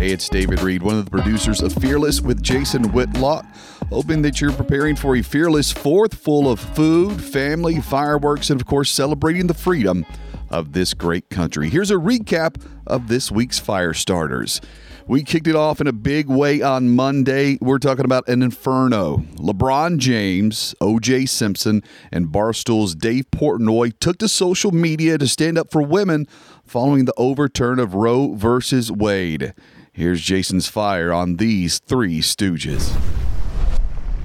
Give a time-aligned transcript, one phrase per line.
[0.00, 3.44] Hey, it's David Reed, one of the producers of Fearless with Jason Whitlock.
[3.90, 8.66] Hoping that you're preparing for a fearless fourth full of food, family, fireworks, and of
[8.66, 10.06] course, celebrating the freedom
[10.48, 11.68] of this great country.
[11.68, 14.62] Here's a recap of this week's fire starters.
[15.06, 17.58] We kicked it off in a big way on Monday.
[17.60, 19.18] We're talking about an inferno.
[19.34, 25.70] LeBron James, OJ Simpson, and Barstool's Dave Portnoy took to social media to stand up
[25.70, 26.26] for women
[26.64, 29.52] following the overturn of Roe versus Wade.
[30.00, 32.90] Here's Jason's fire on these three stooges.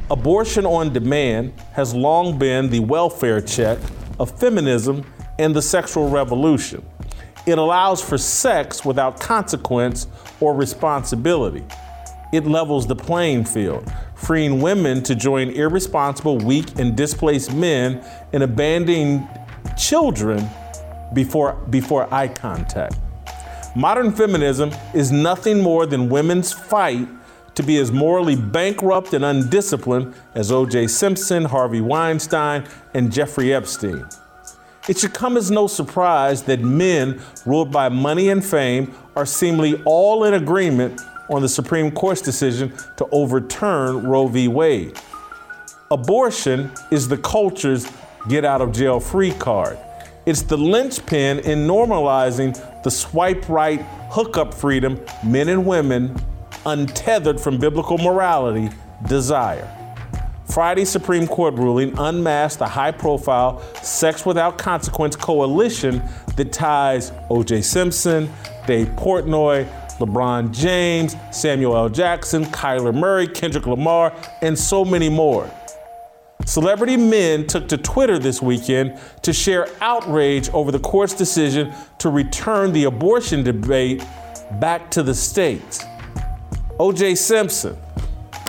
[0.09, 3.77] Abortion on demand has long been the welfare check
[4.17, 5.05] of feminism
[5.37, 6.81] and the sexual revolution.
[7.45, 10.07] It allows for sex without consequence
[10.39, 11.65] or responsibility.
[12.31, 18.43] It levels the playing field, freeing women to join irresponsible, weak, and displaced men in
[18.43, 19.27] abandoning
[19.77, 20.49] children
[21.13, 22.95] before, before eye contact.
[23.75, 27.09] Modern feminism is nothing more than women's fight
[27.55, 30.87] to be as morally bankrupt and undisciplined as O.J.
[30.87, 34.05] Simpson, Harvey Weinstein, and Jeffrey Epstein.
[34.87, 39.81] It should come as no surprise that men ruled by money and fame are seemingly
[39.83, 44.47] all in agreement on the Supreme Court's decision to overturn Roe v.
[44.47, 44.97] Wade.
[45.91, 47.91] Abortion is the culture's
[48.29, 49.77] get out of jail free card.
[50.25, 52.55] It's the linchpin in normalizing
[52.85, 56.15] the swipe right hookup freedom men and women,
[56.67, 58.69] untethered from biblical morality,
[59.07, 59.67] desire.
[60.45, 65.99] Friday's Supreme Court ruling unmasked the high profile Sex Without Consequence coalition
[66.35, 67.63] that ties O.J.
[67.63, 68.29] Simpson,
[68.67, 69.67] Dave Portnoy,
[69.97, 71.89] LeBron James, Samuel L.
[71.89, 75.49] Jackson, Kyler Murray, Kendrick Lamar, and so many more.
[76.45, 82.09] Celebrity men took to Twitter this weekend to share outrage over the court's decision to
[82.09, 84.03] return the abortion debate
[84.59, 85.83] back to the states.
[86.79, 87.15] O.J.
[87.15, 87.75] Simpson,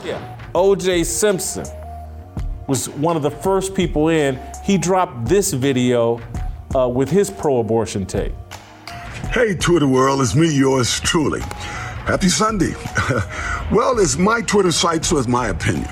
[0.04, 1.04] yeah, O.J.
[1.04, 1.66] Simpson
[2.66, 4.38] was one of the first people in.
[4.62, 6.20] He dropped this video
[6.74, 8.32] uh, with his pro abortion take.
[9.32, 11.40] Hey, Twitter world, it's me, yours truly.
[11.40, 12.74] Happy Sunday.
[13.72, 15.88] well, it's my Twitter site, so it's my opinion.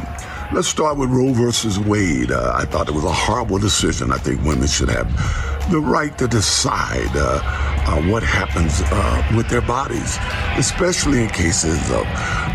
[0.55, 2.31] Let's start with Roe versus Wade.
[2.31, 4.13] Uh, I thought it was a horrible decision.
[4.13, 5.11] I think women should have
[5.69, 10.17] the right to decide uh, uh, what happens uh, with their bodies,
[10.57, 12.07] especially in cases of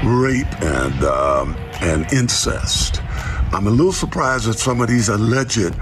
[0.06, 3.02] rape and um, and incest.
[3.52, 5.76] I'm a little surprised at some of these alleged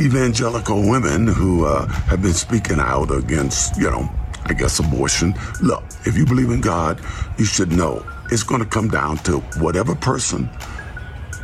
[0.00, 4.08] evangelical women who uh, have been speaking out against, you know,
[4.46, 5.34] I guess abortion.
[5.60, 7.02] Look, if you believe in God,
[7.36, 10.48] you should know it's going to come down to whatever person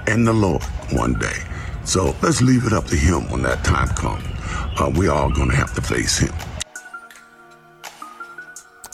[0.07, 1.37] and the Lord one day.
[1.85, 4.25] So let's leave it up to Him when that time comes.
[4.79, 6.35] Uh, we all going to have to face Him.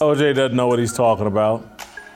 [0.01, 1.67] OJ doesn't know what he's talking about.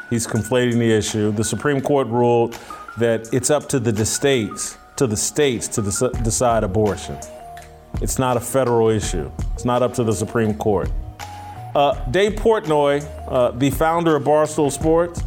[0.09, 1.33] He's conflating the issue.
[1.33, 2.57] The Supreme Court ruled
[2.99, 7.19] that it's up to the states, to the states to dec- decide abortion.
[8.01, 9.31] It's not a federal issue.
[9.55, 10.91] It's not up to the Supreme Court.
[11.75, 15.23] Uh, Dave Portnoy, uh, the founder of Barstool Sports,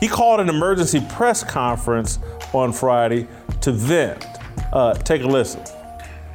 [0.00, 2.18] he called an emergency press conference
[2.52, 3.26] on Friday
[3.60, 4.24] to vent.
[4.72, 5.62] Uh, take a listen.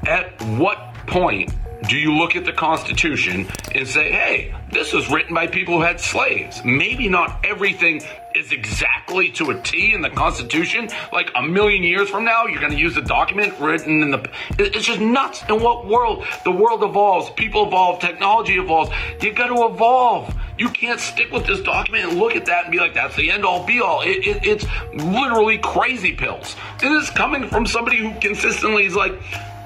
[0.07, 1.53] At what point
[1.89, 5.81] do you look at the Constitution and say, hey, this was written by people who
[5.81, 6.61] had slaves?
[6.63, 8.01] Maybe not everything
[8.35, 10.89] is exactly to a T in the Constitution.
[11.13, 14.29] Like a million years from now, you're going to use a document written in the.
[14.59, 15.43] It's just nuts.
[15.49, 16.25] In what world?
[16.43, 18.91] The world evolves, people evolve, technology evolves.
[19.21, 20.35] You got to evolve.
[20.57, 23.29] You can't stick with this document and look at that and be like, that's the
[23.29, 24.01] end all be all.
[24.01, 26.55] It, it, it's literally crazy pills.
[26.79, 29.13] This is coming from somebody who consistently is like,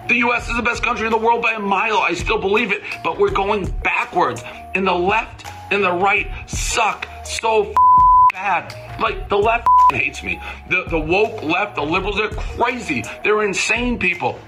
[0.08, 2.00] the US is the best country in the world by a mile.
[2.00, 4.44] I still believe it, but we're going backwards.
[4.74, 7.72] And the left and the right suck so
[8.40, 9.00] bad.
[9.00, 10.42] Like the left hates me.
[10.70, 13.04] The the woke left, the liberals, they're crazy.
[13.24, 14.40] They're insane people.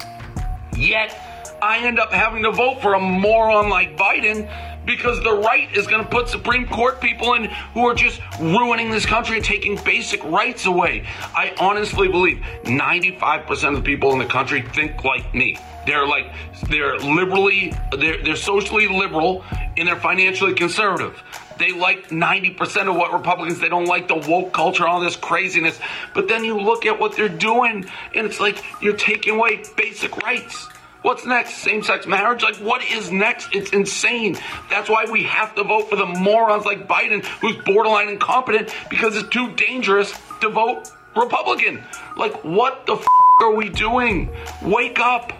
[0.75, 1.17] Yet
[1.61, 4.49] I end up having to vote for a moron like Biden
[4.85, 8.89] because the right is going to put Supreme Court people in who are just ruining
[8.89, 11.05] this country and taking basic rights away.
[11.35, 15.57] I honestly believe 95% of the people in the country think like me.
[15.85, 16.33] They're like
[16.69, 19.43] they're liberally they're they're socially liberal
[19.77, 21.21] and they're financially conservative.
[21.61, 25.79] They like 90% of what Republicans they don't like the woke culture all this craziness.
[26.15, 30.17] But then you look at what they're doing and it's like you're taking away basic
[30.23, 30.67] rights.
[31.03, 31.57] What's next?
[31.57, 32.41] Same sex marriage?
[32.41, 33.53] Like, what is next?
[33.53, 34.39] It's insane.
[34.71, 39.15] That's why we have to vote for the morons like Biden, who's borderline incompetent, because
[39.15, 40.11] it's too dangerous
[40.41, 41.83] to vote Republican.
[42.17, 43.05] Like, what the f
[43.41, 44.35] are we doing?
[44.63, 45.31] Wake up.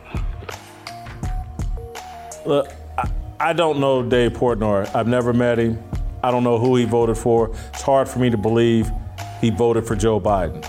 [2.46, 3.10] Look, I,
[3.40, 4.94] I don't know Dave Portnoy.
[4.94, 5.91] I've never met him.
[6.24, 7.52] I don't know who he voted for.
[7.74, 8.90] It's hard for me to believe
[9.40, 10.66] he voted for Joe Biden.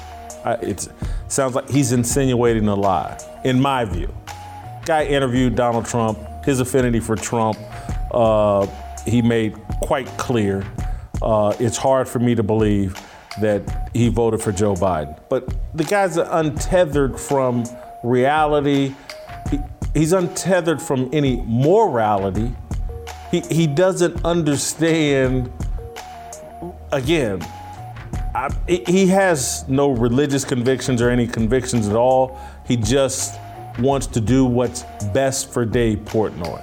[0.62, 0.88] It
[1.28, 4.12] sounds like he's insinuating a lie, in my view.
[4.84, 7.56] Guy interviewed Donald Trump, his affinity for Trump,
[8.10, 8.66] uh,
[9.06, 10.64] he made quite clear.
[11.20, 13.00] Uh, it's hard for me to believe
[13.40, 15.18] that he voted for Joe Biden.
[15.28, 17.64] But the guy's untethered from
[18.02, 18.94] reality.
[19.50, 19.58] He,
[19.94, 22.54] he's untethered from any morality.
[23.32, 25.50] He, he doesn't understand,
[26.92, 27.40] again,
[28.34, 32.38] I, he has no religious convictions or any convictions at all.
[32.66, 33.40] He just
[33.78, 34.82] wants to do what's
[35.14, 36.62] best for Dave Portnoy.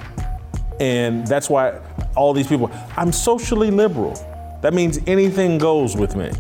[0.80, 1.80] And that's why
[2.16, 4.14] all these people, I'm socially liberal.
[4.62, 6.32] That means anything goes with me.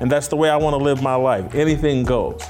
[0.00, 1.54] And that's the way I want to live my life.
[1.54, 2.42] Anything goes.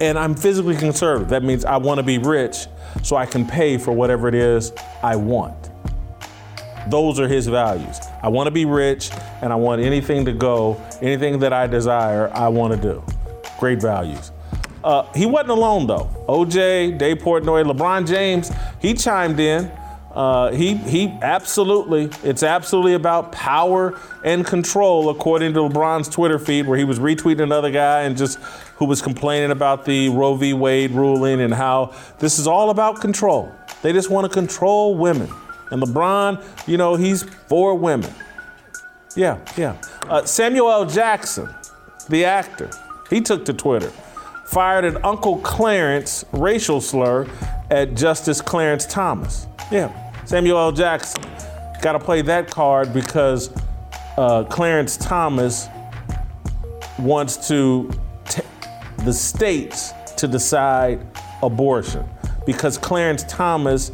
[0.00, 1.28] And I'm physically conservative.
[1.28, 2.66] That means I want to be rich
[3.04, 4.72] so I can pay for whatever it is
[5.04, 5.69] I want.
[6.88, 7.98] Those are his values.
[8.22, 9.10] I want to be rich
[9.42, 13.02] and I want anything to go, anything that I desire, I want to do.
[13.58, 14.32] Great values.
[14.82, 16.08] Uh, he wasn't alone though.
[16.28, 18.50] OJ, Dave Portnoy, LeBron James,
[18.80, 19.70] he chimed in.
[20.12, 26.66] Uh, he he absolutely it's absolutely about power and control according to LeBron's Twitter feed
[26.66, 28.40] where he was retweeting another guy and just
[28.78, 30.52] who was complaining about the Roe v.
[30.52, 33.54] Wade ruling and how this is all about control.
[33.82, 35.30] They just want to control women.
[35.70, 38.12] And LeBron, you know, he's for women.
[39.16, 39.76] Yeah, yeah.
[40.08, 40.86] Uh, Samuel L.
[40.86, 41.48] Jackson,
[42.08, 42.70] the actor,
[43.08, 43.92] he took to Twitter
[44.50, 47.24] fired an Uncle Clarence racial slur
[47.70, 49.46] at Justice Clarence Thomas.
[49.70, 49.92] Yeah,
[50.24, 50.72] Samuel L.
[50.72, 51.22] Jackson.
[51.80, 53.50] Got to play that card because
[54.16, 55.68] uh, Clarence Thomas
[56.98, 57.92] wants to
[58.28, 58.42] t-
[59.04, 61.06] the states to decide
[61.44, 62.04] abortion
[62.44, 63.92] because Clarence Thomas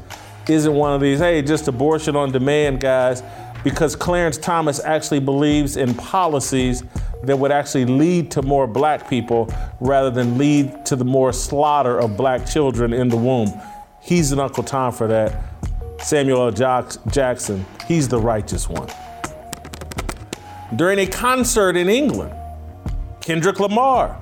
[0.48, 3.22] isn't one of these, hey, just abortion on demand guys,
[3.64, 6.84] because Clarence Thomas actually believes in policies
[7.24, 11.98] that would actually lead to more black people rather than lead to the more slaughter
[11.98, 13.52] of black children in the womb.
[14.00, 15.42] He's an Uncle Tom for that.
[16.00, 16.52] Samuel L.
[17.10, 18.88] Jackson, he's the righteous one.
[20.76, 22.34] During a concert in England,
[23.20, 24.20] Kendrick Lamar,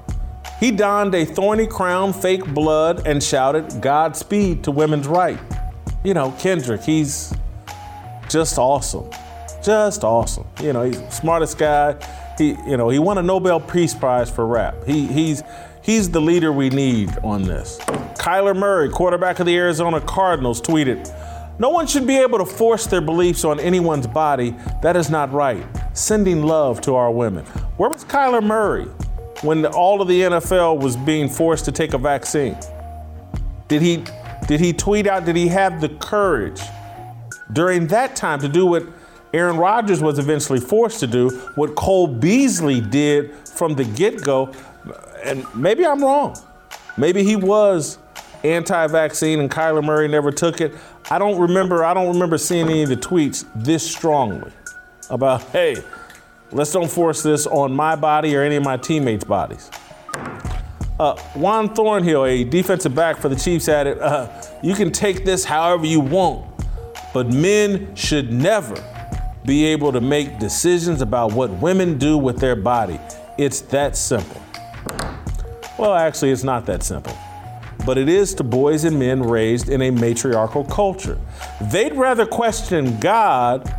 [0.61, 5.39] he donned a thorny crown, fake blood, and shouted Godspeed to women's right.
[6.05, 7.35] You know, Kendrick, he's
[8.29, 9.11] just awesome.
[9.65, 10.47] Just awesome.
[10.63, 11.97] You know, he's the smartest guy
[12.39, 14.75] he, you know, he won a Nobel Peace Prize for rap.
[14.87, 15.43] He, he's,
[15.83, 17.79] he's the leader we need on this.
[18.19, 21.13] Kyler Murray, quarterback of the Arizona Cardinals, tweeted,
[21.59, 24.57] no one should be able to force their beliefs on anyone's body.
[24.83, 25.65] That is not right.
[25.97, 27.45] Sending love to our women.
[27.77, 28.87] Where was Kyler Murray
[29.43, 32.57] when all of the NFL was being forced to take a vaccine?
[33.69, 34.05] Did he,
[34.47, 36.61] did he tweet out, did he have the courage
[37.53, 38.85] during that time to do what
[39.35, 44.53] Aaron Rodgers was eventually forced to do what Cole Beasley did from the get go.
[45.25, 46.37] And maybe I'm wrong.
[46.97, 47.99] Maybe he was
[48.45, 50.73] anti vaccine and Kyler Murray never took it.
[51.11, 54.53] I don't remember, I don't remember seeing any of the tweets this strongly
[55.11, 55.83] about, hey,
[56.53, 59.69] let's don't force this on my body or any of my teammates' bodies.
[61.05, 64.27] Uh, Juan Thornhill, a defensive back for the Chiefs, added, uh,
[64.63, 66.47] You can take this however you want,
[67.13, 68.75] but men should never
[69.45, 72.99] be able to make decisions about what women do with their body.
[73.37, 74.41] It's that simple.
[75.79, 77.15] Well, actually, it's not that simple.
[77.85, 81.21] But it is to boys and men raised in a matriarchal culture.
[81.71, 83.71] They'd rather question God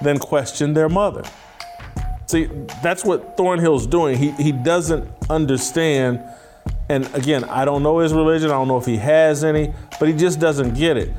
[0.00, 1.24] than question their mother.
[2.26, 2.46] See,
[2.82, 4.18] that's what Thornhill's doing.
[4.18, 6.22] He, he doesn't understand.
[6.88, 10.08] And again, I don't know his religion, I don't know if he has any, but
[10.08, 11.12] he just doesn't get it.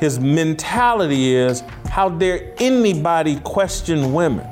[0.00, 4.46] His mentality is how dare anybody question women?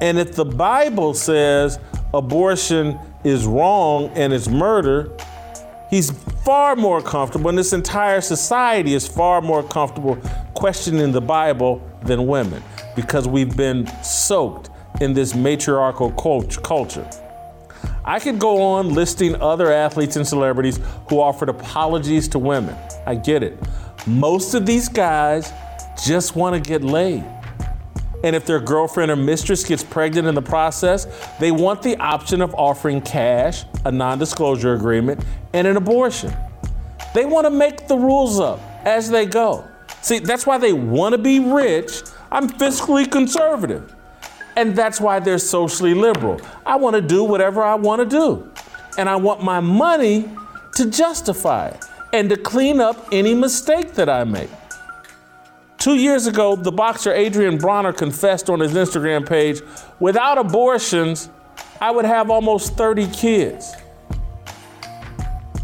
[0.00, 1.78] And if the Bible says
[2.12, 5.16] abortion is wrong and it's murder,
[5.88, 6.10] he's
[6.44, 10.16] far more comfortable, and this entire society is far more comfortable
[10.54, 12.62] questioning the Bible than women
[12.94, 14.70] because we've been soaked
[15.00, 17.08] in this matriarchal cult- culture.
[18.04, 22.76] I could go on listing other athletes and celebrities who offered apologies to women.
[23.06, 23.58] I get it.
[24.06, 25.52] Most of these guys
[26.04, 27.24] just want to get laid.
[28.24, 31.06] And if their girlfriend or mistress gets pregnant in the process,
[31.40, 36.32] they want the option of offering cash, a non disclosure agreement, and an abortion.
[37.14, 39.68] They want to make the rules up as they go.
[40.02, 42.02] See, that's why they want to be rich.
[42.32, 43.94] I'm fiscally conservative.
[44.56, 46.40] And that's why they're socially liberal.
[46.64, 48.50] I want to do whatever I want to do.
[48.98, 50.28] And I want my money
[50.76, 54.50] to justify it and to clean up any mistake that I make.
[55.78, 59.60] Two years ago, the boxer Adrien Broner confessed on his Instagram page
[60.00, 61.28] without abortions,
[61.80, 63.74] I would have almost 30 kids.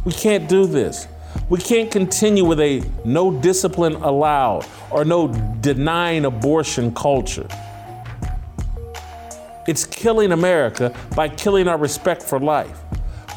[0.05, 1.07] We can't do this.
[1.49, 5.29] We can't continue with a no discipline allowed or no
[5.61, 7.49] denying abortion culture.
[9.67, 12.79] It's killing America by killing our respect for life.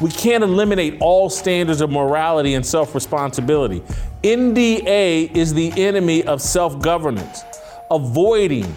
[0.02, 3.82] We can't eliminate all standards of morality and self responsibility.
[4.22, 7.44] NDA is the enemy of self governance.
[7.90, 8.74] Avoiding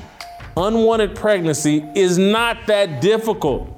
[0.56, 3.70] unwanted pregnancy is not that difficult.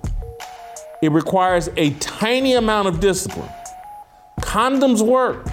[1.01, 3.49] It requires a tiny amount of discipline.
[4.57, 5.45] Condoms work.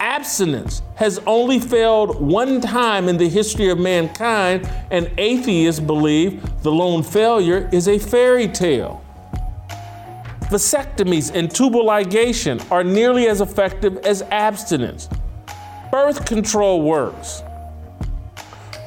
[0.00, 6.70] Abstinence has only failed one time in the history of mankind, and atheists believe the
[6.70, 9.02] lone failure is a fairy tale.
[10.50, 15.08] Vasectomies and tubal ligation are nearly as effective as abstinence.
[15.90, 17.42] Birth control works.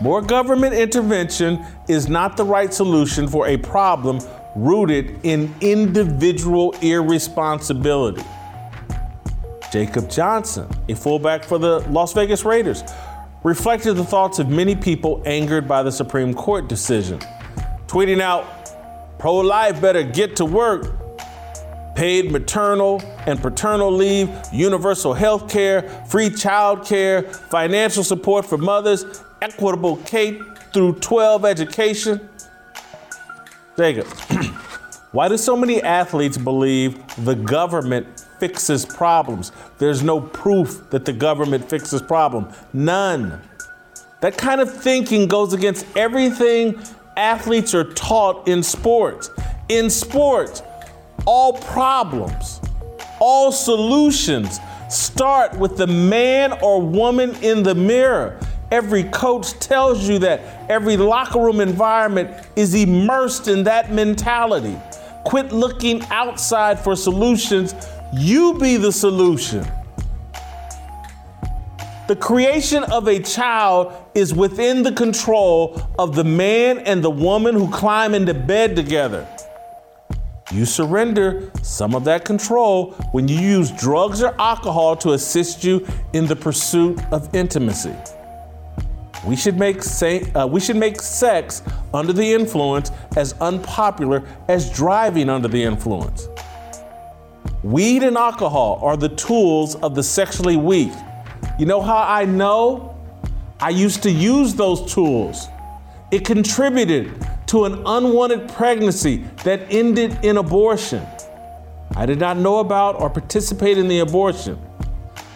[0.02, 4.20] More government intervention is not the right solution for a problem
[4.56, 8.24] rooted in individual irresponsibility.
[9.72, 12.84] Jakob Johnson, a fullback for the Las Vegas Raiders,
[13.44, 17.20] reflected the thoughts of many people angered by the Supreme Court decision,
[17.88, 18.46] tweeting out,
[19.20, 20.96] Pro life better get to work.
[21.94, 29.22] Paid maternal and paternal leave, universal health care, free child care, financial support for mothers,
[29.42, 30.40] equitable K
[30.72, 32.30] through 12 education.
[33.76, 34.08] Jacob,
[35.12, 39.52] why do so many athletes believe the government fixes problems.
[39.80, 42.52] There's no proof that the government fixes problem.
[42.74, 43.42] None.
[44.22, 46.80] That kind of thinking goes against everything
[47.18, 49.30] athletes are taught in sports.
[49.68, 50.62] In sports,
[51.26, 52.62] all problems,
[53.20, 58.40] all solutions start with the man or woman in the mirror.
[58.72, 60.70] Every coach tells you that.
[60.70, 64.78] Every locker room environment is immersed in that mentality.
[65.26, 67.74] Quit looking outside for solutions
[68.14, 69.66] you be the solution.
[72.08, 77.54] The creation of a child is within the control of the man and the woman
[77.54, 79.28] who climb into bed together.
[80.52, 85.86] You surrender some of that control when you use drugs or alcohol to assist you
[86.14, 87.94] in the pursuit of intimacy.
[89.26, 91.62] We should make say, uh, we should make sex
[91.94, 96.28] under the influence as unpopular as driving under the influence.
[97.64, 100.94] Weed and alcohol are the tools of the sexually weak.
[101.58, 102.96] You know how I know?
[103.60, 105.48] I used to use those tools.
[106.12, 107.12] It contributed
[107.48, 111.06] to an unwanted pregnancy that ended in abortion.
[111.96, 114.58] I did not know about or participate in the abortion,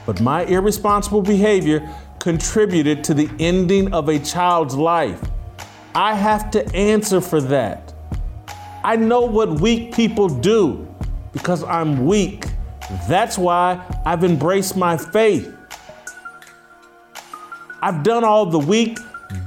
[0.05, 1.81] but my irresponsible behavior
[2.23, 5.21] contributed to the ending of a child's life.
[5.93, 7.93] I have to answer for that.
[8.81, 10.87] I know what weak people do
[11.33, 12.45] because I'm weak.
[13.09, 15.53] That's why I've embraced my faith.
[17.81, 18.99] I've done all the weak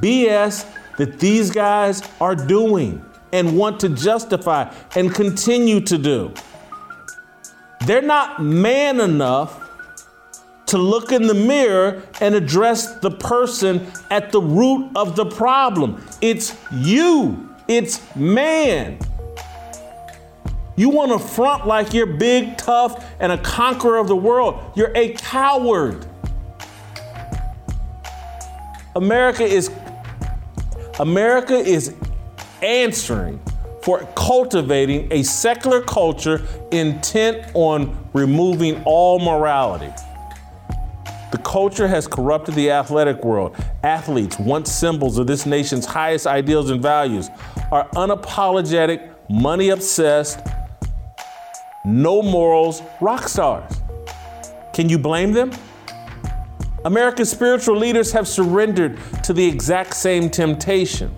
[0.02, 3.02] BS that these guys are doing
[3.33, 6.35] and want to justify and continue to do.
[7.87, 9.66] They're not man enough
[10.67, 16.05] to look in the mirror and address the person at the root of the problem.
[16.21, 18.99] It's you, it's man.
[20.77, 24.73] You want to front like you're big, tough, and a conqueror of the world.
[24.77, 26.07] You're a coward.
[28.95, 29.71] America is
[30.99, 31.95] America is
[32.63, 33.41] answering
[33.83, 36.43] for cultivating a secular culture
[36.73, 39.93] intent on removing all morality.
[41.33, 43.56] The culture has corrupted the athletic world.
[43.83, 47.30] Athletes, once symbols of this nation's highest ideals and values,
[47.73, 50.40] are unapologetic, money obsessed,
[51.85, 53.80] no morals rock stars.
[54.73, 55.50] Can you blame them?
[56.85, 61.14] America's spiritual leaders have surrendered to the exact same temptation.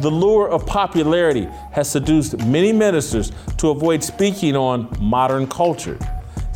[0.00, 5.98] The lure of popularity has seduced many ministers to avoid speaking on modern culture.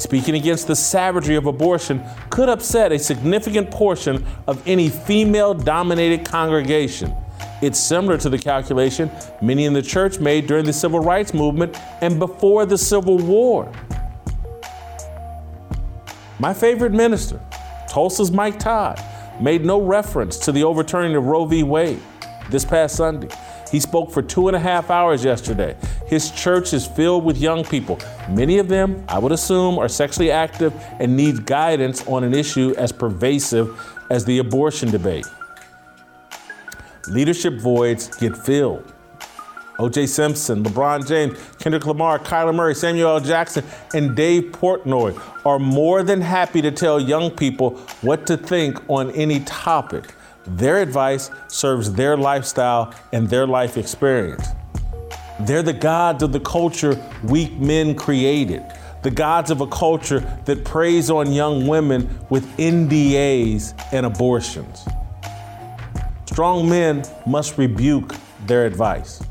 [0.01, 6.25] Speaking against the savagery of abortion could upset a significant portion of any female dominated
[6.25, 7.15] congregation.
[7.61, 9.11] It's similar to the calculation
[9.43, 13.71] many in the church made during the civil rights movement and before the Civil War.
[16.39, 17.39] My favorite minister,
[17.87, 18.99] Tulsa's Mike Todd,
[19.39, 21.63] made no reference to the overturning of Roe v.
[21.63, 22.01] Wade
[22.49, 23.29] this past Sunday.
[23.71, 25.77] He spoke for two and a half hours yesterday.
[26.07, 27.99] His church is filled with young people.
[28.29, 32.75] Many of them, I would assume, are sexually active and need guidance on an issue
[32.77, 35.27] as pervasive as the abortion debate.
[37.09, 38.93] Leadership voids get filled.
[39.79, 43.21] OJ Simpson, LeBron James, Kendrick Lamar, Kyler Murray, Samuel L.
[43.21, 48.79] Jackson, and Dave Portnoy are more than happy to tell young people what to think
[48.91, 50.15] on any topic.
[50.57, 54.47] Their advice serves their lifestyle and their life experience.
[55.41, 58.63] They're the gods of the culture weak men created,
[59.03, 64.87] the gods of a culture that preys on young women with NDAs and abortions.
[66.27, 68.15] Strong men must rebuke
[68.47, 69.23] their advice.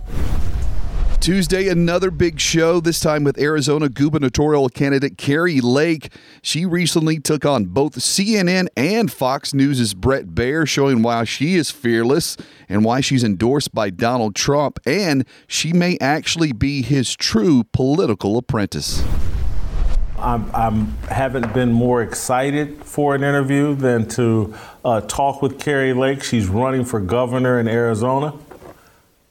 [1.20, 6.14] Tuesday, another big show, this time with Arizona gubernatorial candidate Kari Lake.
[6.42, 11.72] She recently took on both CNN and Fox News' Brett Baier, showing why she is
[11.72, 12.38] fearless
[12.70, 18.38] and why she's endorsed by Donald Trump, and she may actually be his true political
[18.38, 19.04] apprentice.
[20.18, 26.24] I'm, haven't been more excited for an interview than to uh, talk with Kari Lake.
[26.24, 28.34] She's running for governor in Arizona.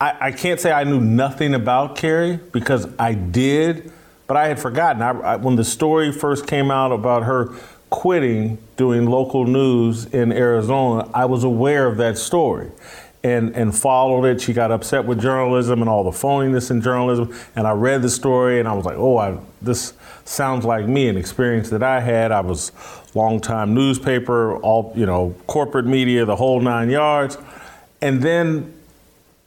[0.01, 3.91] I, I, can't say I knew nothing about Kari because I did,
[4.29, 5.03] but I had forgotten.
[5.03, 7.53] I, I, when the story first came out about her
[7.91, 12.71] quitting doing local news in Arizona, I was aware of that story
[13.25, 14.41] and, and followed it.
[14.41, 17.35] She got upset with journalism and all the phoniness in journalism.
[17.57, 21.09] And I read the story and I was like, oh, I, this sounds like me,
[21.09, 22.31] an experience that I had.
[22.31, 22.71] I was
[23.15, 27.37] longtime newspaper, all, you know, corporate media, the whole nine yards.
[28.01, 28.78] And then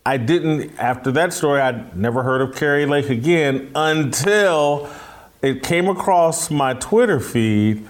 [0.05, 4.89] I didn't, after that story, I'd never heard of Kari Lake again until
[5.41, 7.87] it came across my Twitter feed.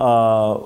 [0.00, 0.60] Uh,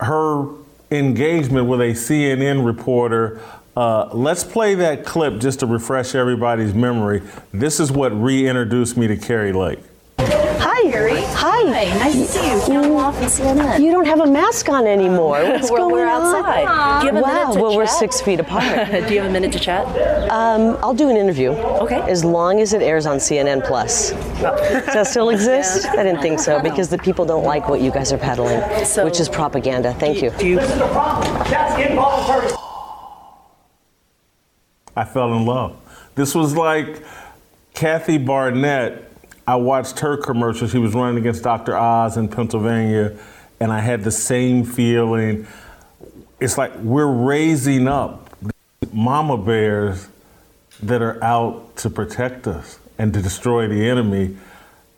[0.00, 0.46] her
[0.90, 3.40] engagement with a CNN reporter.
[3.76, 7.22] Uh, let's play that clip just to refresh everybody's memory.
[7.52, 9.80] This is what reintroduced me to Kari Lake.
[10.66, 10.88] Hi.
[10.88, 11.20] Harry.
[11.20, 11.84] Hi.
[11.84, 11.98] Hi.
[11.98, 12.60] Nice to see you.
[12.60, 13.82] Film off in CNN.
[13.82, 15.42] You don't have a mask on anymore.
[15.42, 16.34] What's we're, going we're on?
[16.34, 17.00] outside.
[17.00, 17.34] Do you have a wow.
[17.34, 18.90] minute to well, we're six feet apart.
[18.90, 19.84] Do you have a minute to chat?
[20.30, 21.50] um, I'll do an interview.
[21.50, 22.00] Okay.
[22.10, 24.10] As long as it airs on CNN Plus.
[24.10, 25.86] Does that still exist?
[25.86, 29.04] I didn't think so because the people don't like what you guys are peddling, So-
[29.04, 29.92] which is propaganda.
[29.94, 30.30] Thank you.
[30.30, 30.56] Do you?
[30.56, 31.34] This is the problem?
[34.96, 35.76] I fell in love.
[36.14, 37.02] This was like
[37.74, 39.13] Kathy Barnette.
[39.46, 40.68] I watched her commercial.
[40.68, 41.76] She was running against Dr.
[41.76, 43.16] Oz in Pennsylvania,
[43.60, 45.46] and I had the same feeling.
[46.40, 48.30] It's like we're raising up
[48.92, 50.08] mama bears
[50.82, 54.36] that are out to protect us and to destroy the enemy.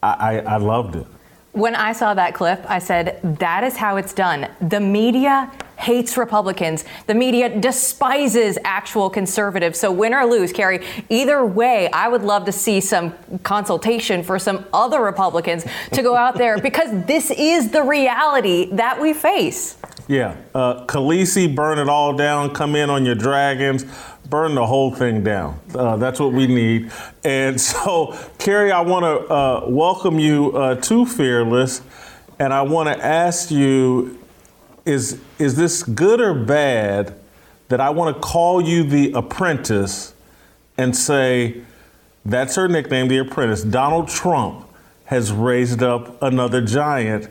[0.03, 1.07] I, I, I loved it.
[1.53, 4.49] When I saw that clip, I said, that is how it's done.
[4.61, 6.85] The media hates Republicans.
[7.07, 9.79] The media despises actual conservatives.
[9.79, 14.39] So, win or lose, Kari, either way, I would love to see some consultation for
[14.39, 19.77] some other Republicans to go out there because this is the reality that we face.
[20.09, 22.55] Yeah, uh, Khaleesi, burn it all down.
[22.55, 23.85] Come in on your dragons,
[24.31, 25.59] burn the whole thing down.
[25.75, 26.93] Uh, that's what we need.
[27.25, 31.83] And so, Kari, I want to uh, welcome you uh, to Fearless,
[32.39, 34.19] and I want to ask you:
[34.87, 37.15] Is is this good or bad
[37.69, 40.15] that I want to call you the Apprentice
[40.79, 41.63] and say
[42.25, 43.63] that's her nickname, the Apprentice?
[43.63, 44.67] Donald Trump
[45.07, 47.29] has raised up another giant.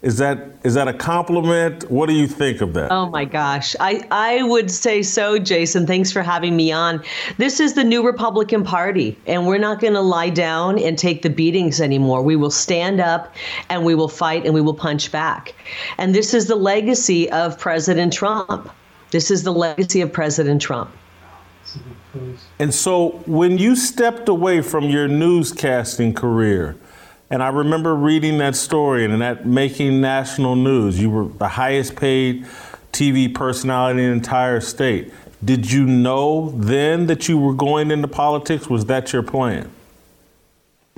[0.00, 1.90] Is that is that a compliment?
[1.90, 2.92] What do you think of that?
[2.92, 3.74] Oh my gosh.
[3.80, 5.88] I, I would say so, Jason.
[5.88, 7.02] Thanks for having me on.
[7.36, 11.22] This is the new Republican Party, and we're not going to lie down and take
[11.22, 12.22] the beatings anymore.
[12.22, 13.34] We will stand up
[13.70, 15.52] and we will fight and we will punch back.
[15.98, 18.70] And this is the legacy of President Trump.
[19.10, 20.90] This is the legacy of President Trump.
[22.60, 26.76] And so when you stepped away from your newscasting career,
[27.30, 31.96] and I remember reading that story and that making national news, you were the highest
[31.96, 32.46] paid
[32.92, 35.12] TV personality in the entire state.
[35.44, 38.68] Did you know then that you were going into politics?
[38.68, 39.70] Was that your plan?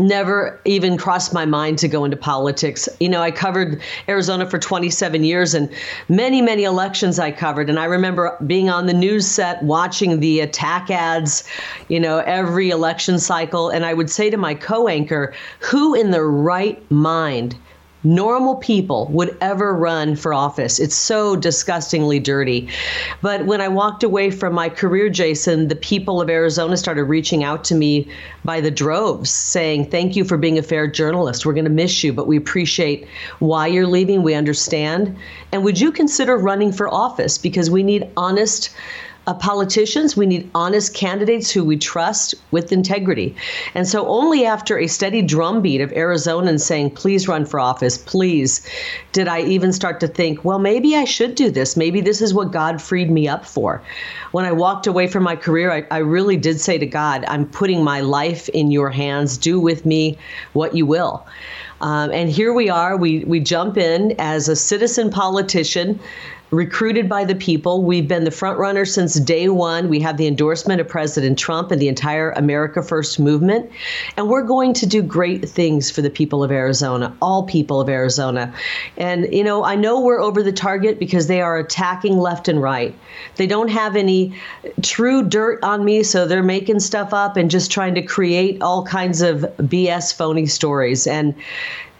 [0.00, 2.88] Never even crossed my mind to go into politics.
[2.98, 5.70] You know, I covered Arizona for 27 years and
[6.08, 7.68] many, many elections I covered.
[7.68, 11.44] And I remember being on the news set watching the attack ads,
[11.88, 13.68] you know, every election cycle.
[13.68, 17.56] And I would say to my co anchor, who in their right mind?
[18.02, 20.78] Normal people would ever run for office.
[20.78, 22.68] It's so disgustingly dirty.
[23.20, 27.44] But when I walked away from my career, Jason, the people of Arizona started reaching
[27.44, 28.08] out to me
[28.44, 31.44] by the droves saying, Thank you for being a fair journalist.
[31.44, 33.06] We're going to miss you, but we appreciate
[33.38, 34.22] why you're leaving.
[34.22, 35.16] We understand.
[35.52, 37.38] And would you consider running for office?
[37.38, 38.70] Because we need honest
[39.26, 40.16] uh, politicians.
[40.16, 43.36] We need honest candidates who we trust with integrity.
[43.74, 48.66] And so, only after a steady drumbeat of Arizonans saying, please run for office, please,
[49.12, 51.76] did I even start to think, well, maybe I should do this.
[51.76, 53.82] Maybe this is what God freed me up for.
[54.32, 57.46] When I walked away from my career, I, I really did say to God, I'm
[57.46, 59.36] putting my life in your hands.
[59.36, 60.18] Do with me
[60.52, 61.26] what you will.
[61.80, 62.96] Um, and here we are.
[62.96, 65.98] We, we jump in as a citizen politician
[66.50, 67.82] recruited by the people.
[67.84, 69.88] We've been the front runner since day one.
[69.88, 73.70] We have the endorsement of President Trump and the entire America First movement.
[74.16, 77.88] And we're going to do great things for the people of Arizona, all people of
[77.88, 78.52] Arizona.
[78.96, 82.60] And, you know, I know we're over the target because they are attacking left and
[82.60, 82.94] right.
[83.36, 84.34] They don't have any
[84.82, 88.84] true dirt on me, so they're making stuff up and just trying to create all
[88.84, 91.06] kinds of BS phony stories.
[91.06, 91.34] And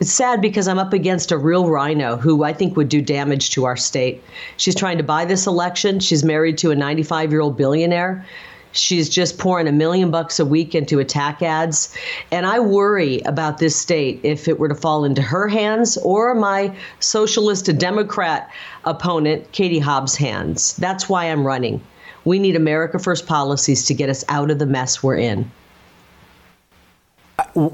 [0.00, 3.50] it's sad because I'm up against a real rhino who I think would do damage
[3.50, 4.22] to our state.
[4.56, 6.00] She's trying to buy this election.
[6.00, 8.24] She's married to a 95 year old billionaire.
[8.72, 11.94] She's just pouring a million bucks a week into attack ads.
[12.30, 16.34] And I worry about this state if it were to fall into her hands or
[16.34, 18.48] my socialist Democrat
[18.84, 20.76] opponent, Katie Hobbs' hands.
[20.76, 21.82] That's why I'm running.
[22.24, 25.50] We need America First policies to get us out of the mess we're in.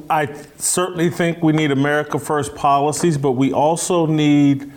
[0.09, 4.73] I certainly think we need America First policies, but we also need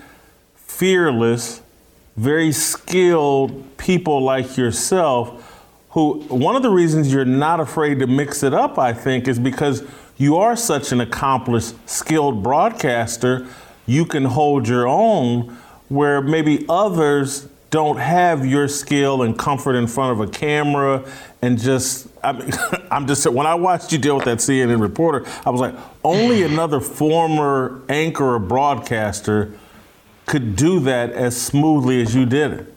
[0.56, 1.62] fearless,
[2.20, 5.56] very skilled people like yourself
[5.92, 9.40] who one of the reasons you're not afraid to mix it up, I think, is
[9.40, 9.84] because
[10.18, 13.48] you are such an accomplished, skilled broadcaster,
[13.86, 19.88] you can hold your own where maybe others don't have your skill and comfort in
[19.88, 21.10] front of a camera
[21.42, 22.52] and just I mean,
[22.92, 26.44] I'm just when I watched you deal with that CNN reporter, I was like, only
[26.44, 29.54] another former anchor or broadcaster
[30.30, 32.74] could do that as smoothly as you did it.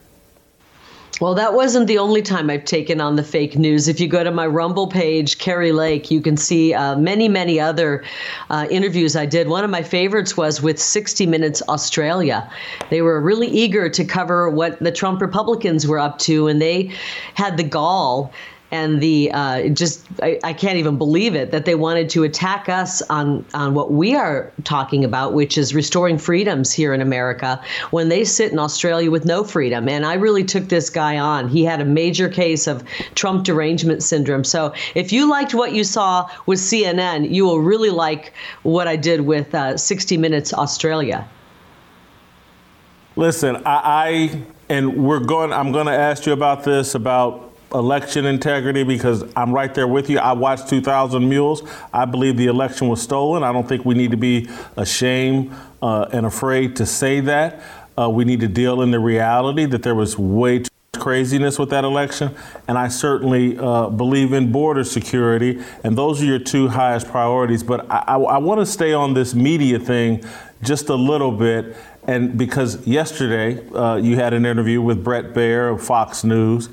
[1.21, 3.87] Well, that wasn't the only time I've taken on the fake news.
[3.87, 7.61] If you go to my Rumble page, Kari Lake, you can see uh, many, many
[7.61, 8.03] other
[8.49, 9.49] uh, interviews I did.
[9.49, 12.51] One of my favorites was with 60 Minutes Australia.
[12.89, 16.91] They were really eager to cover what the Trump Republicans were up to, and they
[17.35, 18.33] had the gall
[18.73, 22.71] and the uh, just I, I, can't even believe it that they wanted to attack
[22.71, 27.63] us on on what we are talking about, which is restoring freedoms here in America.
[27.91, 31.49] When they sit in Australia with no freedom, and I really took this guy on.
[31.49, 32.83] He had a major case of
[33.15, 34.43] Trump derangement syndrome.
[34.43, 38.33] So if you liked what you saw with CNN, you will really like
[38.63, 41.29] what I did with uh, 60 Minutes Australia.
[43.17, 45.53] Listen, I, I and we're going.
[45.53, 50.11] I'm going to ask you about this about election integrity because I'm right there with
[50.11, 50.19] you.
[50.19, 51.63] I watched 2,000 Mules.
[51.93, 53.43] I believe the election was stolen.
[53.43, 57.63] I don't think we need to be ashamed uh, and afraid to say that.
[57.99, 61.59] Uh, we need to deal in the reality that there was way too much craziness
[61.59, 62.35] with that election.
[62.69, 65.63] And I certainly uh, believe in border security.
[65.85, 67.63] And those are your two highest priorities.
[67.63, 70.25] But I, I, I want to stay on this media thing
[70.63, 71.77] just a little bit.
[72.05, 76.69] And because yesterday uh, you had an interview with Brett Baier of Fox News,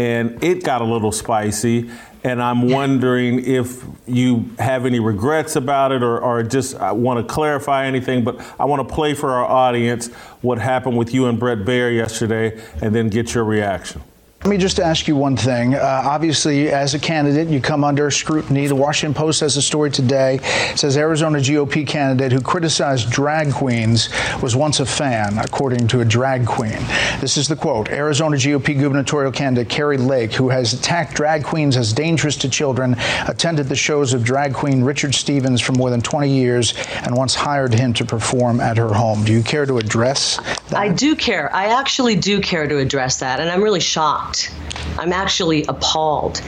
[0.00, 1.90] and it got a little spicy.
[2.24, 7.26] And I'm wondering if you have any regrets about it or, or just uh, want
[7.26, 8.24] to clarify anything.
[8.24, 10.08] But I want to play for our audience
[10.40, 14.02] what happened with you and Brett Baier yesterday and then get your reaction.
[14.42, 15.74] Let me just ask you one thing.
[15.74, 18.66] Uh, obviously, as a candidate, you come under scrutiny.
[18.66, 20.40] The Washington Post has a story today.
[20.42, 24.08] It says Arizona GOP candidate who criticized drag queens
[24.40, 26.78] was once a fan, according to a drag queen.
[27.20, 31.76] This is the quote Arizona GOP gubernatorial candidate Kari Lake, who has attacked drag queens
[31.76, 32.96] as dangerous to children,
[33.28, 36.72] attended the shows of drag queen Richard Stevens for more than 20 years
[37.04, 39.22] and once hired him to perform at her home.
[39.22, 40.38] Do you care to address
[40.70, 40.78] that?
[40.78, 41.54] I do care.
[41.54, 44.52] I actually do care to address that, and I'm really shocked shocked.
[44.98, 46.42] I'm actually appalled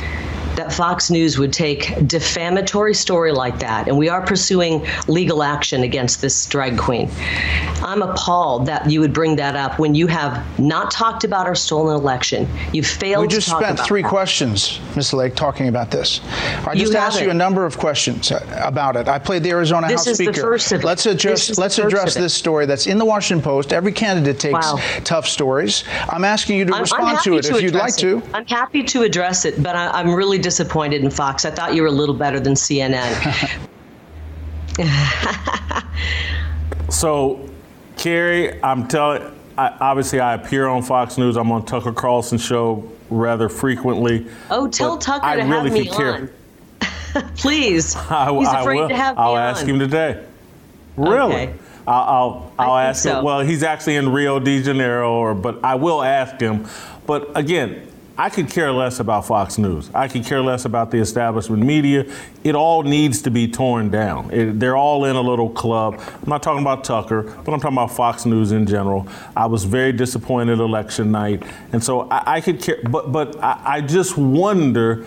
[0.57, 5.83] that Fox News would take defamatory story like that, and we are pursuing legal action
[5.83, 7.11] against this drag queen.
[7.83, 11.55] I'm appalled that you would bring that up when you have not talked about our
[11.55, 12.49] stolen election.
[12.73, 14.09] You failed We just spent three that.
[14.09, 15.12] questions, Ms.
[15.12, 16.21] Lake, talking about this.
[16.67, 19.09] I You just asked you a number of questions uh, about it.
[19.09, 20.41] I played the Arizona This House is the Speaker.
[20.41, 20.85] first of it.
[20.87, 23.73] Let's This address is the let's address this story that's in the Washington Post.
[23.73, 24.79] Every candidate takes Wow.
[25.05, 25.85] tough stories.
[26.09, 28.23] I'm asking you to I'm- I'm respond happy to it if you'd like to.
[28.35, 31.45] I'm happy to address it, but I, I'm really disappointed in Fox.
[31.45, 33.09] I thought you were a little better than CNN.
[36.93, 37.49] So,
[37.97, 39.23] Kari, I'm telling.
[39.57, 41.37] I, obviously, I appear on Fox News.
[41.37, 44.27] I'm on Tucker Carlson show rather frequently.
[44.51, 46.31] Oh, tell Tucker I to really have me on.
[47.37, 47.97] Please.
[47.97, 48.89] I, He's I afraid will.
[48.89, 49.43] to have me I'll on.
[49.43, 50.25] ask him today.
[50.97, 51.35] Really?
[51.35, 51.55] Okay.
[51.87, 53.25] I'll I'll, I'll I ask him.
[53.25, 56.69] Well, he's actually in Rio de Janeiro, or but I will ask him.
[57.07, 57.89] But again,
[58.23, 59.91] I could care less about Fox News.
[59.93, 62.07] I could care less about the establishment media.
[62.45, 64.31] It all needs to be torn down.
[64.31, 65.95] It, they're all in a little club.
[65.99, 69.09] I'm not talking about Tucker, but I'm talking about Fox News in general.
[69.37, 72.79] I was very disappointed election night, and so I, I could care.
[72.89, 75.05] But but I, I just wonder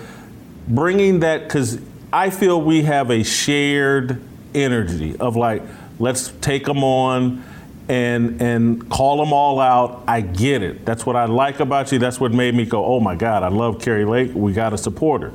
[0.68, 1.80] bringing that because
[2.12, 4.22] I feel we have a shared
[4.54, 5.64] energy of like,
[6.00, 7.46] let's take them on
[7.88, 10.04] and and call them all out.
[10.08, 10.86] I get it.
[10.86, 12.00] That's what I like about you.
[12.00, 14.32] That's what made me go, oh my God, I love Kari Lake.
[14.34, 15.32] We got to support her.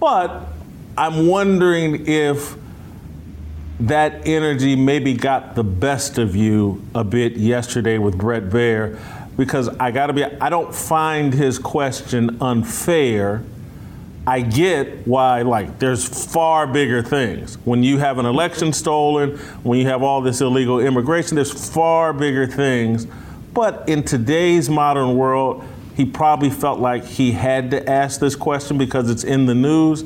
[0.00, 0.46] But
[0.96, 2.56] I'm wondering if
[3.80, 8.98] that energy maybe got the best of you a bit yesterday with Brett Baier
[9.36, 13.44] because I got to be, I don't find his question unfair.
[14.28, 17.56] I get why, like, there's far bigger things.
[17.64, 22.12] When you have an election stolen, when you have all this illegal immigration, there's far
[22.12, 23.06] bigger things.
[23.54, 25.64] But in today's modern world,
[25.96, 30.04] he probably felt like he had to ask this question because it's in the news.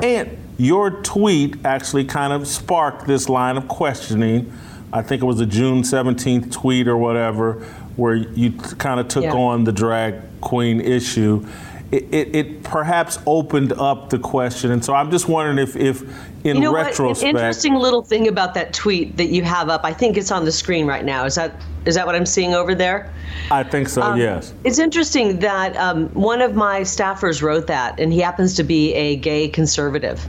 [0.00, 4.52] And your tweet actually kind of sparked this line of questioning.
[4.92, 7.54] I think it was a June 17th tweet or whatever,
[7.96, 9.32] where you kind of took Yeah.
[9.32, 11.44] on the drag queen issue.
[11.90, 14.72] It, it, it perhaps opened up the question.
[14.72, 16.02] And so I'm just wondering if, if
[16.44, 16.80] in you know what?
[16.80, 19.82] An retrospect, interesting little thing about that tweet that you have up.
[19.84, 21.24] I think it's on the screen right now.
[21.24, 21.52] Is that
[21.86, 23.12] is that what I'm seeing over there?
[23.50, 24.54] I think so, Um, yes.
[24.64, 28.94] It's interesting that um, one of my staffers wrote that, and he happens to be
[28.94, 30.26] a gay conservative,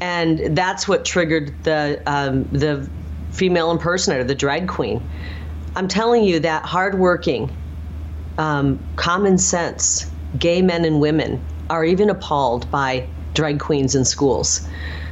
[0.00, 2.88] and that's what triggered the um, the
[3.30, 5.00] female impersonator, the drag queen.
[5.76, 7.54] I'm telling you that hardworking,
[8.38, 14.66] um, common sense, gay men and women are even appalled by drag queens in schools.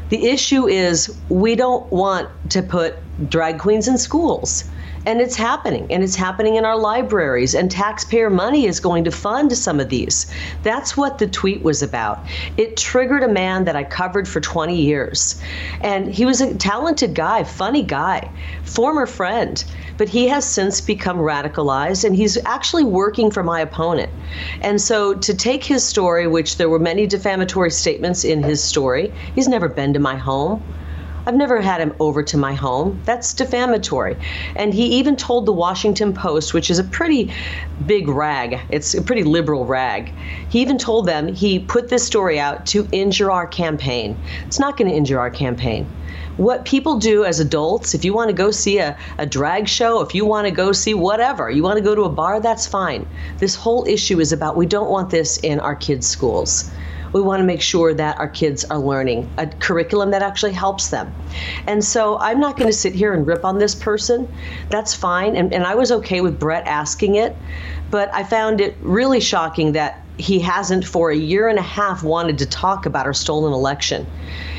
[0.08, 2.96] The issue is we don't want to put
[3.28, 4.64] drag queens in schools.
[5.06, 9.10] And it's happening, and it's happening in our libraries, and taxpayer money is going to
[9.10, 10.26] fund some of these.
[10.62, 12.24] That's what the tweet was about.
[12.56, 15.40] It triggered a man that I covered for 20 years.
[15.80, 18.30] And he was a talented guy, funny guy,
[18.64, 19.64] former friend,
[19.96, 24.10] but he has since become radicalized, and he's actually working for my opponent.
[24.60, 29.12] And so to take his story, which there were many defamatory statements in his story,
[29.34, 30.62] he's never been to my home.
[31.28, 33.02] I've never had him over to my home.
[33.04, 34.16] That's defamatory.
[34.56, 37.30] And he even told the Washington Post, which is a pretty
[37.84, 40.10] big rag, it's a pretty liberal rag.
[40.48, 44.18] He even told them he put this story out to injure our campaign.
[44.46, 45.84] It's not going to injure our campaign.
[46.38, 50.00] What people do as adults, if you want to go see a, a drag show,
[50.00, 52.66] if you want to go see whatever, you want to go to a bar, that's
[52.66, 53.06] fine.
[53.36, 56.70] This whole issue is about we don't want this in our kids' schools
[57.12, 60.88] we want to make sure that our kids are learning a curriculum that actually helps
[60.88, 61.12] them.
[61.66, 64.32] And so I'm not going to sit here and rip on this person.
[64.70, 65.36] That's fine.
[65.36, 67.36] And, and I was okay with Brett asking it,
[67.90, 72.02] but I found it really shocking that he hasn't for a year and a half
[72.02, 74.06] wanted to talk about our stolen election.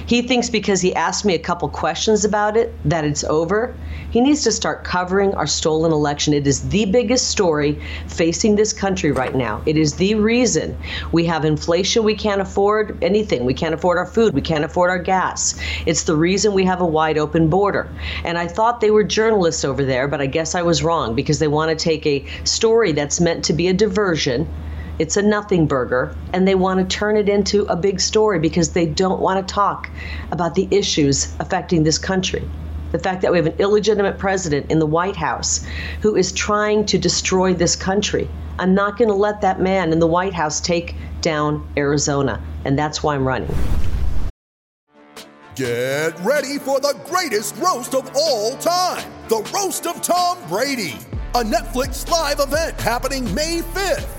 [0.06, 3.76] He thinks because he asked me a couple questions about it that it's over.
[4.10, 6.34] He needs to start covering our stolen election.
[6.34, 9.62] It is the biggest story facing this country right now.
[9.68, 10.76] It is the reason
[11.12, 12.04] we have inflation.
[12.04, 13.46] We can't afford anything.
[13.46, 14.34] We can't afford our food.
[14.34, 15.60] We can't afford our gas.
[15.86, 17.88] It's the reason we have a wide open border.
[18.24, 21.38] And I thought they were journalists over there, but I guess I was wrong because
[21.38, 24.48] they want to take a story that's meant to be a diversion
[25.00, 28.74] it's a nothing burger, and they want to turn it into a big story because
[28.74, 29.90] they don't want to talk
[30.32, 32.48] about the issues affecting this country.
[32.92, 35.66] The fact that we have an illegitimate president in the White House
[36.02, 38.28] who is trying to destroy this country.
[38.58, 42.78] I'm not going to let that man in the White House take down Arizona, and
[42.78, 43.56] that's why I'm running.
[45.56, 50.98] Get ready for the greatest roast of all time the Roast of Tom Brady,
[51.36, 54.19] a Netflix live event happening May 5th.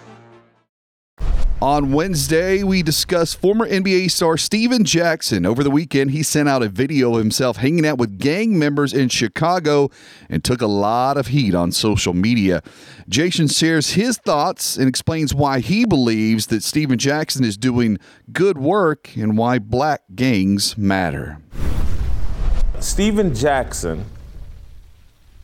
[1.61, 5.45] On Wednesday, we discussed former NBA star Stephen Jackson.
[5.45, 8.93] Over the weekend, he sent out a video of himself hanging out with gang members
[8.93, 9.91] in Chicago
[10.27, 12.63] and took a lot of heat on social media.
[13.07, 17.99] Jason shares his thoughts and explains why he believes that Stephen Jackson is doing
[18.31, 21.37] good work and why black gangs matter.
[22.79, 24.03] Stephen Jackson,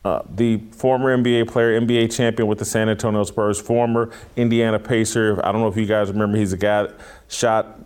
[0.04, 5.40] uh, the former NBA player, NBA champion with the San Antonio Spurs, former Indiana Pacer.
[5.44, 6.88] I don't know if you guys remember, he's a guy
[7.28, 7.80] shot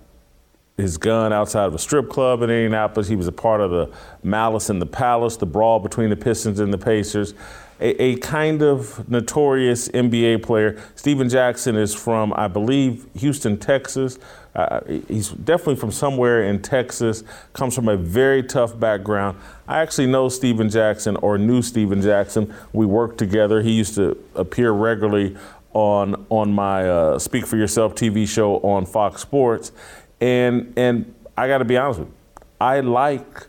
[0.77, 3.09] his gun outside of a strip club in Indianapolis.
[3.09, 3.91] He was a part of the
[4.23, 7.35] Malice in the Palace, the brawl between the Pistons and the Pacers.
[7.83, 10.81] A, a kind of notorious NBA player.
[10.95, 14.19] Stephen Jackson is from, I believe, Houston, Texas.
[14.55, 19.37] Uh, he's definitely from somewhere in Texas, comes from a very tough background.
[19.67, 22.55] I actually know Stephen Jackson or knew Stephen Jackson.
[22.73, 23.63] We worked together.
[23.63, 25.37] He used to appear regularly
[25.73, 29.73] on on my uh, Speak for Yourself TV show on Fox Sports.
[30.21, 32.15] And and I got to be honest with you,
[32.61, 33.47] I like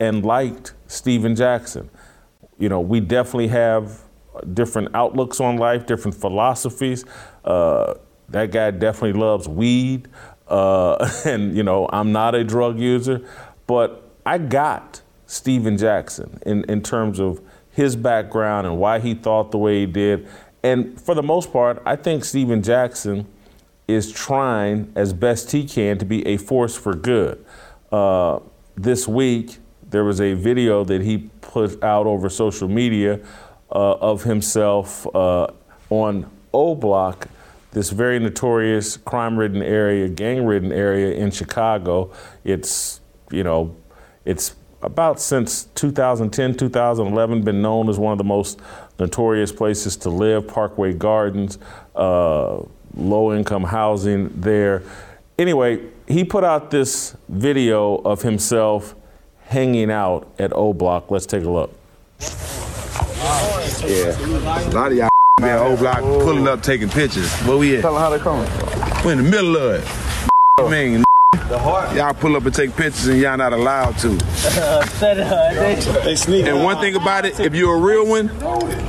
[0.00, 1.90] and liked Stephen Jackson.
[2.58, 4.02] You know, we definitely have
[4.54, 7.04] different outlooks on life, different philosophies.
[7.44, 7.94] Uh,
[8.28, 10.08] that guy definitely loves weed.
[10.46, 13.26] Uh, and, you know, I'm not a drug user,
[13.66, 17.40] but I got Stephen Jackson in, in terms of
[17.70, 20.28] his background and why he thought the way he did.
[20.62, 23.26] And for the most part, I think Stephen Jackson
[23.86, 27.44] is trying as best he can to be a force for good.
[27.90, 28.40] Uh,
[28.76, 29.58] this week,
[29.90, 33.20] there was a video that he put out over social media
[33.70, 35.46] uh, of himself uh,
[35.90, 37.28] on O Block
[37.72, 42.10] this very notorious crime-ridden area, gang-ridden area in Chicago.
[42.44, 43.76] It's, you know,
[44.24, 48.60] it's about since 2010, 2011 been known as one of the most
[48.98, 51.58] notorious places to live, Parkway Gardens,
[51.94, 52.62] uh,
[52.96, 54.82] low-income housing there.
[55.38, 58.94] Anyway, he put out this video of himself
[59.48, 61.10] hanging out at O Block.
[61.10, 61.74] Let's take a look.
[63.80, 65.08] Yeah, a lot of y'all
[65.40, 67.32] be at O Block pulling up, taking pictures.
[67.40, 67.82] Where we at?
[67.82, 68.48] Tell them how they coming.
[69.04, 69.88] We're in the middle of it.
[70.58, 71.04] I mean,
[71.96, 74.18] y'all pull up and take pictures and y'all not allowed to.
[75.00, 76.46] Uh, they sneak.
[76.46, 78.26] And one thing about it, if you're a real one,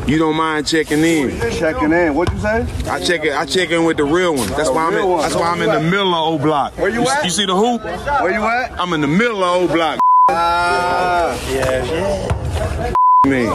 [0.08, 1.40] you don't mind checking in.
[1.52, 2.16] Checking in.
[2.16, 2.90] What'd you say?
[2.90, 3.34] I check it.
[3.34, 4.48] I check in with the real one.
[4.50, 4.94] That's why I'm.
[4.96, 6.78] In, that's why I'm in the middle of O Block.
[6.78, 7.24] Where you at?
[7.24, 7.84] You see the hoop?
[7.84, 8.80] Where you at?
[8.80, 10.00] I'm in the middle of O Block.
[10.32, 12.94] Ah, yeah, yeah.
[13.28, 13.48] Me.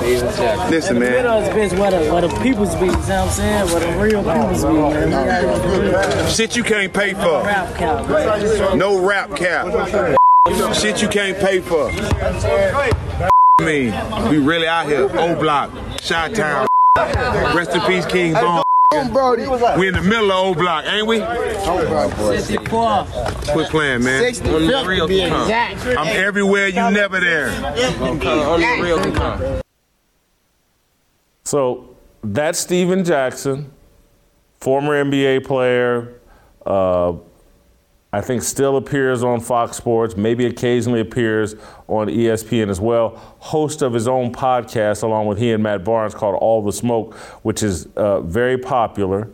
[0.71, 1.13] Listen, man.
[1.13, 3.67] Middle is bitch where the, where the people's be, you know what I'm saying?
[3.73, 6.29] Where the real people's be, man.
[6.29, 7.43] Shit you can't pay for.
[7.45, 8.77] Rap cap.
[8.77, 9.67] No rap cap.
[10.75, 11.91] Shit you can't pay for.
[13.63, 13.93] Me.
[14.29, 15.09] We really out here.
[15.17, 15.71] O Block.
[16.01, 16.67] Shot Town.
[17.55, 18.64] Rest in peace, King Bone.
[19.13, 19.47] Brody.
[19.79, 21.19] We in the middle of old Block, ain't we?
[21.19, 23.05] 64.
[23.53, 24.35] Quit playing, man.
[24.35, 25.87] 65 to be exact.
[25.87, 27.51] I'm everywhere, you never there.
[31.45, 33.71] So that's Stephen Jackson,
[34.61, 36.21] former NBA player.
[36.65, 37.15] Uh,
[38.15, 41.57] I think still appears on Fox Sports, maybe occasionally appears
[41.89, 43.17] on ESPN as well.
[43.41, 47.17] Host of his own podcast, along with he and Matt Barnes, called All the Smoke,
[47.43, 49.29] which is uh, very popular.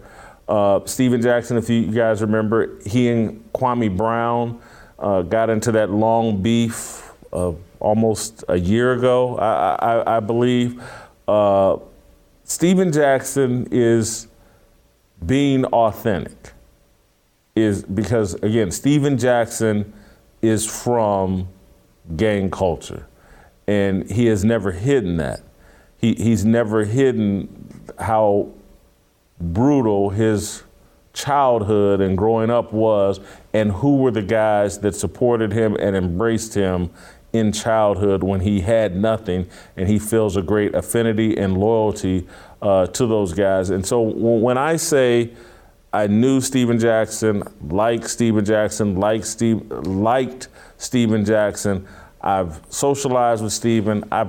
[0.49, 4.59] Uh, Stephen Jackson, if you guys remember, he and Kwame Brown
[4.99, 10.83] uh, got into that long beef uh, almost a year ago, I, I, I believe.
[11.29, 11.77] Uh,
[12.45, 14.27] Stephen Jackson is
[15.27, 16.55] being authentic
[17.55, 19.93] is because again, Stephen Jackson
[20.43, 21.49] is from
[22.17, 23.07] gang culture,
[23.67, 25.41] and he has never hidden that.
[25.99, 28.53] He he's never hidden how
[29.41, 30.63] brutal his
[31.13, 33.21] childhood and growing up was,
[33.53, 36.91] and who were the guys that supported him and embraced him
[37.33, 42.27] in childhood when he had nothing, and he feels a great affinity and loyalty
[42.63, 43.71] uh, to those guys.
[43.71, 45.33] And so when I say
[45.93, 50.49] I knew Stephen Jackson, liked Stephen Jackson, liked Steve, liked
[50.79, 51.87] Stephen Jackson.
[52.21, 54.05] I've socialized with Stephen.
[54.13, 54.29] I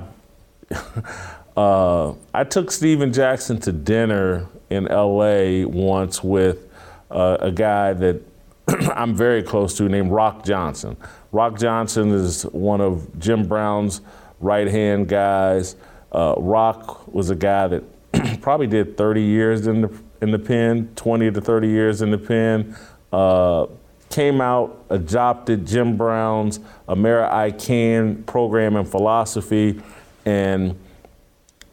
[1.56, 5.64] uh, I took Stephen Jackson to dinner in L.A.
[5.64, 6.68] once with
[7.10, 8.20] uh, a guy that
[8.68, 10.96] I'm very close to named Rock Johnson.
[11.30, 14.00] Rock Johnson is one of Jim Brown's
[14.40, 15.76] right hand guys.
[16.10, 17.84] Uh, Rock was a guy that
[18.40, 22.18] probably did 30 years in the in the pen, 20 to 30 years in the
[22.18, 22.76] pen.
[23.12, 23.66] Uh,
[24.08, 29.80] came out, adopted Jim Brown's America I Can program and philosophy,
[30.24, 30.78] and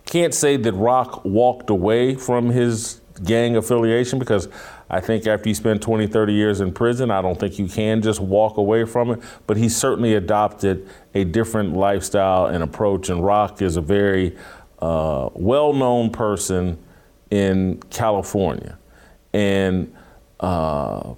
[0.06, 4.48] can't say that Rock walked away from his gang affiliation because
[4.90, 8.02] I think after you spend 20, 30 years in prison, I don't think you can
[8.02, 9.20] just walk away from it.
[9.46, 13.10] But he certainly adopted a different lifestyle and approach.
[13.10, 14.36] And Rock is a very
[14.80, 16.80] uh, well known person
[17.32, 18.78] in California.
[19.34, 19.94] And
[20.40, 21.14] uh,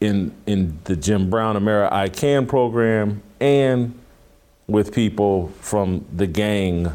[0.00, 3.98] in, in the Jim Brown America I Can program and
[4.66, 6.92] with people from the gang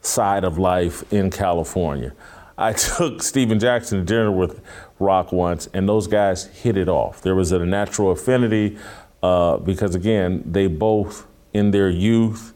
[0.00, 2.12] side of life in California.
[2.56, 4.60] I took Stephen Jackson to dinner with
[4.98, 7.22] Rock once, and those guys hit it off.
[7.22, 8.78] There was a natural affinity
[9.22, 12.52] uh, because, again, they both, in their youth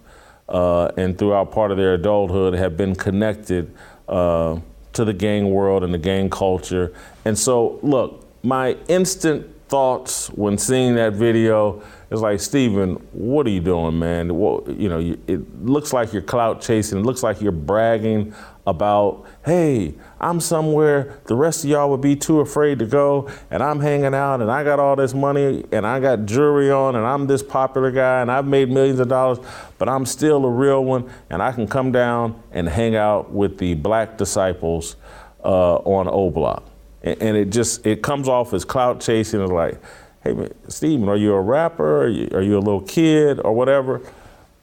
[0.48, 3.74] uh, and throughout part of their adulthood, have been connected
[4.08, 4.58] uh,
[4.92, 6.92] to the gang world and the gang culture.
[7.24, 13.50] And so, look, my instant thoughts when seeing that video is like, Stephen, what are
[13.50, 14.38] you doing, man?
[14.38, 17.00] Well, you know, it looks like you're clout chasing.
[17.00, 18.32] It looks like you're bragging
[18.68, 23.64] about, hey, I'm somewhere the rest of y'all would be too afraid to go, and
[23.64, 27.04] I'm hanging out, and I got all this money, and I got jewelry on, and
[27.04, 29.38] I'm this popular guy, and I've made millions of dollars,
[29.78, 33.58] but I'm still a real one, and I can come down and hang out with
[33.58, 34.94] the black disciples
[35.42, 36.62] uh, on O Block.
[37.04, 39.40] And, and it just it comes off as clout chasing.
[39.40, 39.80] It's like,
[40.24, 42.02] hey, Stephen, are you a rapper?
[42.02, 44.00] Are you, are you a little kid or whatever?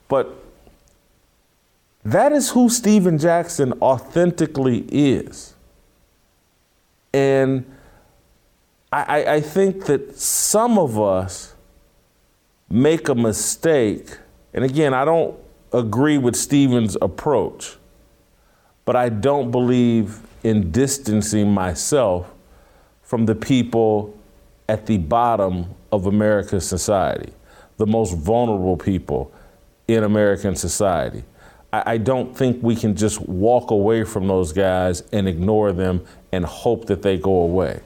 [0.10, 0.36] But
[2.04, 5.54] that is who Stephen Jackson authentically is.
[7.14, 7.66] And
[8.92, 11.56] I, I, think that some of us
[12.70, 14.18] make a mistake.
[14.54, 15.38] And again, I don't
[15.72, 17.78] agree with Stephen's approach,
[18.84, 22.32] but I don't believe in distancing myself
[23.02, 24.18] from the people
[24.68, 27.34] at the bottom of America's society,
[27.78, 29.32] the most vulnerable people
[29.88, 31.24] in American society.
[31.74, 36.06] I, I don't think we can just walk away from those guys and ignore them
[36.32, 37.82] and hope that they go away.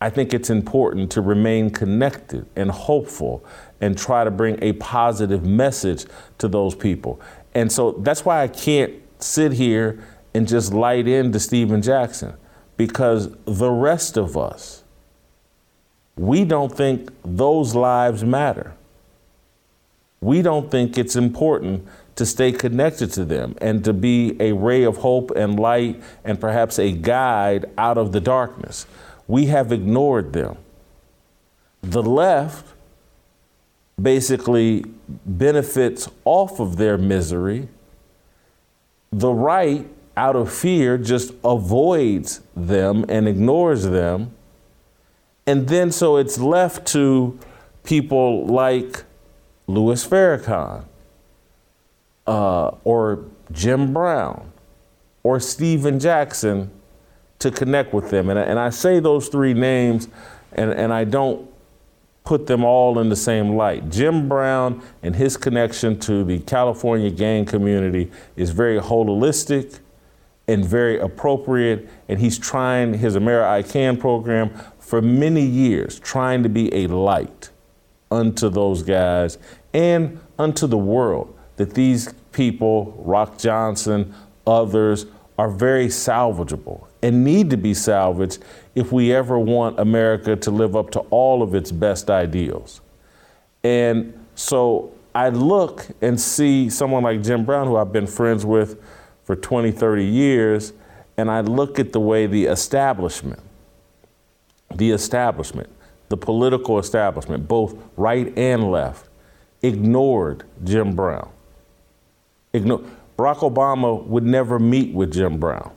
[0.00, 3.44] I think it's important to remain connected and hopeful
[3.80, 6.04] and try to bring a positive message
[6.38, 7.18] to those people.
[7.54, 10.04] And so that's why I can't sit here
[10.36, 12.34] and just light into Stephen Jackson
[12.76, 14.84] because the rest of us,
[16.16, 18.74] we don't think those lives matter.
[20.20, 24.82] We don't think it's important to stay connected to them and to be a ray
[24.82, 28.86] of hope and light and perhaps a guide out of the darkness.
[29.28, 30.56] We have ignored them.
[31.82, 32.74] The left
[34.00, 34.84] basically
[35.24, 37.68] benefits off of their misery.
[39.12, 39.86] The right,
[40.16, 44.34] out of fear, just avoids them and ignores them.
[45.46, 47.38] And then so it's left to
[47.84, 49.04] people like
[49.66, 50.84] Louis Farrakhan
[52.26, 54.52] uh, or Jim Brown
[55.22, 56.70] or Stephen Jackson
[57.38, 58.30] to connect with them.
[58.30, 60.08] And, and I say those three names
[60.52, 61.48] and, and I don't
[62.24, 63.88] put them all in the same light.
[63.88, 69.78] Jim Brown and his connection to the California gang community is very holistic
[70.48, 71.88] and very appropriate.
[72.08, 76.86] And he's trying his America I Can program for many years, trying to be a
[76.86, 77.50] light
[78.10, 79.38] unto those guys
[79.74, 84.14] and unto the world that these people, Rock Johnson,
[84.46, 85.06] others,
[85.38, 88.42] are very salvageable and need to be salvaged
[88.74, 92.80] if we ever want America to live up to all of its best ideals.
[93.64, 98.82] And so I look and see someone like Jim Brown, who I've been friends with
[99.26, 100.72] for 20, 30 years,
[101.16, 103.40] and I look at the way the establishment,
[104.74, 105.68] the establishment,
[106.08, 109.08] the political establishment, both right and left,
[109.62, 111.28] ignored Jim Brown.
[112.52, 112.84] Ignore.
[113.18, 115.72] Barack Obama would never meet with Jim Brown.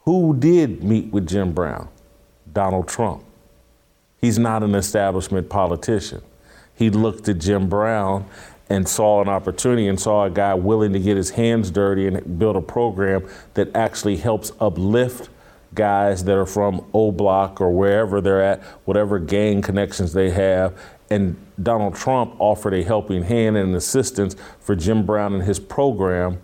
[0.00, 1.88] Who did meet with Jim Brown?
[2.52, 3.22] Donald Trump.
[4.20, 6.22] He's not an establishment politician.
[6.74, 8.26] He looked at Jim Brown
[8.70, 12.38] and saw an opportunity and saw a guy willing to get his hands dirty and
[12.38, 15.30] build a program that actually helps uplift
[15.74, 20.78] guys that are from O Block or wherever they're at, whatever gang connections they have,
[21.10, 26.40] and Donald Trump offered a helping hand and assistance for Jim Brown and his program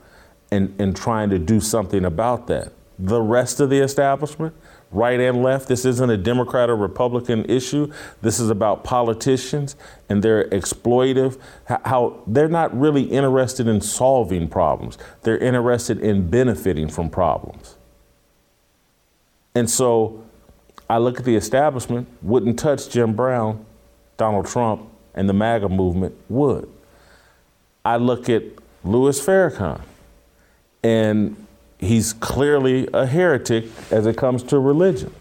[0.50, 2.72] and, and trying to do something about that.
[2.98, 4.54] The rest of the establishment,
[4.94, 5.68] right and left.
[5.68, 7.92] This isn't a Democrat or Republican issue.
[8.22, 9.76] This is about politicians
[10.08, 14.96] and their exploitive, how they're not really interested in solving problems.
[15.22, 17.76] They're interested in benefiting from problems.
[19.54, 20.24] And so
[20.88, 23.64] I look at the establishment, wouldn't touch Jim Brown,
[24.16, 26.68] Donald Trump, and the MAGA movement would.
[27.84, 28.42] I look at
[28.84, 29.80] Louis Farrakhan,
[30.82, 31.43] and
[31.84, 35.12] he's clearly a heretic as it comes to religion.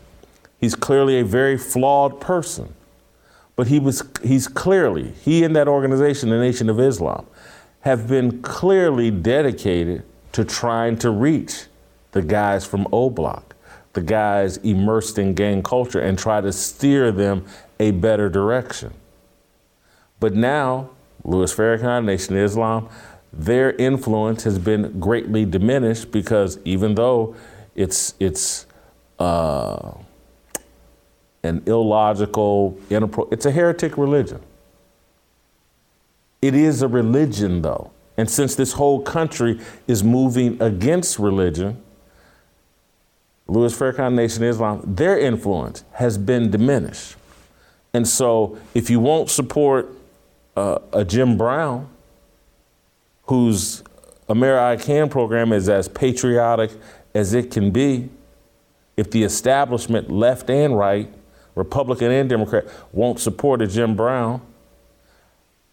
[0.60, 2.74] He's clearly a very flawed person.
[3.56, 7.28] But he was he's clearly, he and that organization, the Nation of Islam,
[7.82, 11.66] have been clearly dedicated to trying to reach
[12.14, 13.56] the guys from O Block,
[13.94, 17.46] the guys immersed in gang culture, and try to steer them
[17.80, 18.94] a better direction.
[20.20, 20.90] But now,
[21.24, 22.90] Louis Farrakhan, Nation of Islam,
[23.34, 27.36] their influence has been greatly diminished because even though
[27.76, 28.68] it's it's
[29.18, 29.94] uh,
[31.44, 34.40] an illogical, it's a heretic religion.
[36.42, 41.82] It is a religion, though, and since this whole country is moving against religion,
[43.48, 47.16] Louis Farrakhan, Nation Islam, their influence has been diminished.
[47.94, 49.90] And so, if you won't support
[50.56, 51.90] uh, a Jim Brown,
[53.24, 53.84] whose
[54.30, 56.72] America Can program is as patriotic
[57.14, 58.10] as it can be,
[58.98, 61.12] if the establishment, left and right,
[61.56, 64.42] Republican and Democrat, won't support a Jim Brown,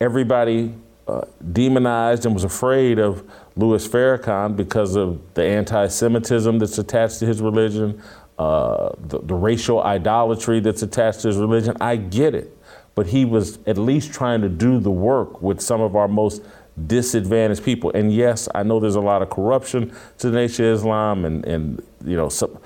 [0.01, 0.75] everybody
[1.07, 1.23] uh,
[1.53, 7.27] demonized and was afraid of Louis Farrakhan because of the anti Semitism that's attached to
[7.27, 8.01] his religion,
[8.39, 11.77] uh, the, the racial idolatry that's attached to his religion.
[11.81, 12.57] I get it.
[12.95, 16.43] But he was at least trying to do the work with some of our most
[16.87, 17.91] disadvantaged people.
[17.95, 21.45] And yes, I know there's a lot of corruption to the Nation of Islam and,
[21.45, 22.59] and you know, some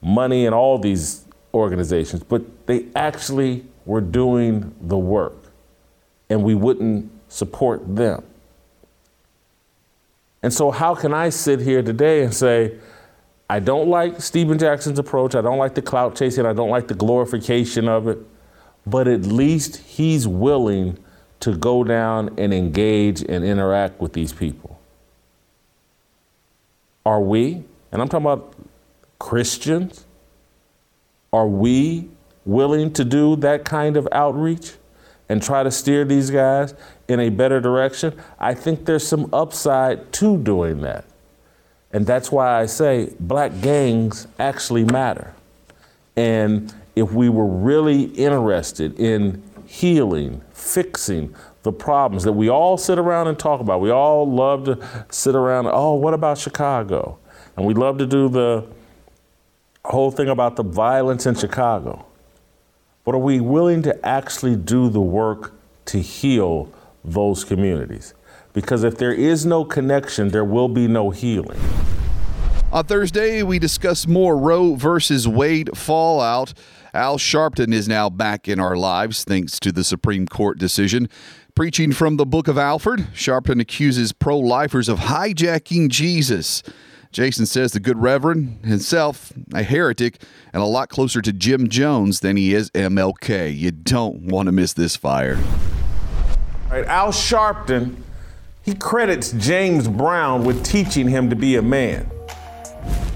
[0.00, 5.36] money and all these organizations, but they actually were doing the work.
[6.28, 8.24] And we wouldn't support them.
[10.42, 12.78] And so, how can I sit here today and say,
[13.48, 16.88] I don't like Stephen Jackson's approach, I don't like the clout chasing, I don't like
[16.88, 18.18] the glorification of it,
[18.86, 20.98] but at least he's willing
[21.46, 24.80] to go down and engage and interact with these people?
[27.04, 28.52] Are we, and I'm talking about
[29.20, 30.06] Christians,
[31.32, 32.08] are we
[32.44, 34.72] willing to do that kind of outreach
[35.28, 36.74] and try to steer these guys
[37.06, 38.20] in a better direction?
[38.40, 41.04] I think there's some upside to doing that.
[41.92, 45.32] And that's why I say black gangs actually matter.
[46.16, 52.98] And if we were really interested in healing, fixing the problems that we all sit
[52.98, 53.80] around and talk about.
[53.80, 57.18] We all love to sit around, oh, what about Chicago?
[57.56, 58.66] And we love to do the
[59.84, 62.06] whole thing about the violence in Chicago.
[63.04, 65.54] But are we willing to actually do the work
[65.86, 66.72] to heal
[67.04, 68.14] those communities?
[68.52, 71.60] Because if there is no connection, there will be no healing.
[72.72, 76.52] On Thursday, we discuss more Roe versus Wade fallout.
[76.96, 81.10] Al Sharpton is now back in our lives thanks to the Supreme Court decision.
[81.54, 86.62] Preaching from the book of Alfred, Sharpton accuses pro lifers of hijacking Jesus.
[87.12, 90.22] Jason says the good reverend himself, a heretic,
[90.54, 93.54] and a lot closer to Jim Jones than he is MLK.
[93.54, 95.38] You don't want to miss this fire.
[96.70, 97.96] Right, Al Sharpton,
[98.62, 102.10] he credits James Brown with teaching him to be a man.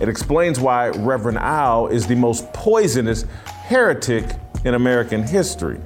[0.01, 3.25] It explains why Reverend Al is the most poisonous
[3.71, 4.25] heretic
[4.65, 5.79] in American history.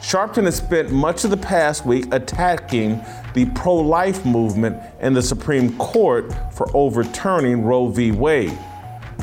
[0.00, 3.00] Sharpton has spent much of the past week attacking
[3.34, 8.10] the pro life movement and the Supreme Court for overturning Roe v.
[8.10, 8.58] Wade.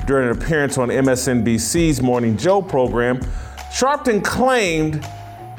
[0.08, 3.20] During an appearance on MSNBC's Morning Joe program,
[3.74, 5.06] Sharpton claimed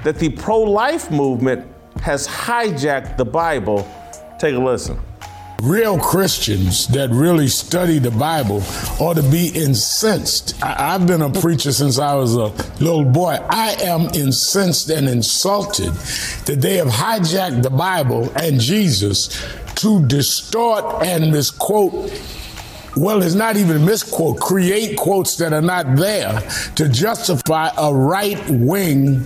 [0.03, 1.71] that the pro life movement
[2.01, 3.87] has hijacked the Bible.
[4.39, 4.99] Take a listen.
[5.63, 8.65] Real Christians that really study the Bible
[8.99, 10.61] ought to be incensed.
[10.61, 12.47] I, have been a preacher since I was a
[12.83, 13.39] little boy.
[13.49, 15.93] I am incensed and insulted
[16.47, 19.41] that they have hijacked the Bible and Jesus
[19.77, 22.11] to distort and misquote
[22.97, 26.41] well, it's not even misquote, create quotes that are not there
[26.75, 29.25] to justify a right wing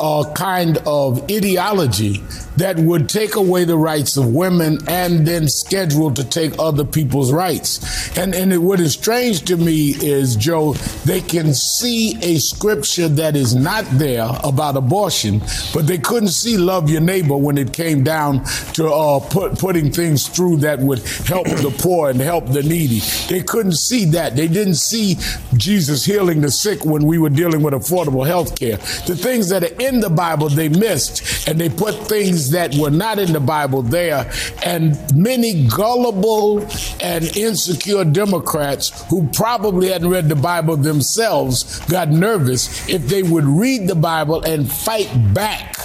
[0.00, 2.22] uh, kind of ideology
[2.60, 7.32] that would take away the rights of women and then schedule to take other people's
[7.32, 8.16] rights.
[8.18, 13.08] And, and it, what is strange to me is, Joe, they can see a scripture
[13.08, 15.40] that is not there about abortion,
[15.72, 18.44] but they couldn't see love your neighbor when it came down
[18.74, 23.00] to uh, put, putting things through that would help the poor and help the needy.
[23.28, 24.36] They couldn't see that.
[24.36, 25.16] They didn't see
[25.56, 28.76] Jesus healing the sick when we were dealing with affordable health care.
[29.06, 32.90] The things that are in the Bible, they missed, and they put things that were
[32.90, 34.30] not in the Bible there.
[34.64, 36.66] And many gullible
[37.00, 42.88] and insecure Democrats who probably hadn't read the Bible themselves got nervous.
[42.88, 45.76] If they would read the Bible and fight back,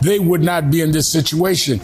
[0.00, 1.80] they would not be in this situation.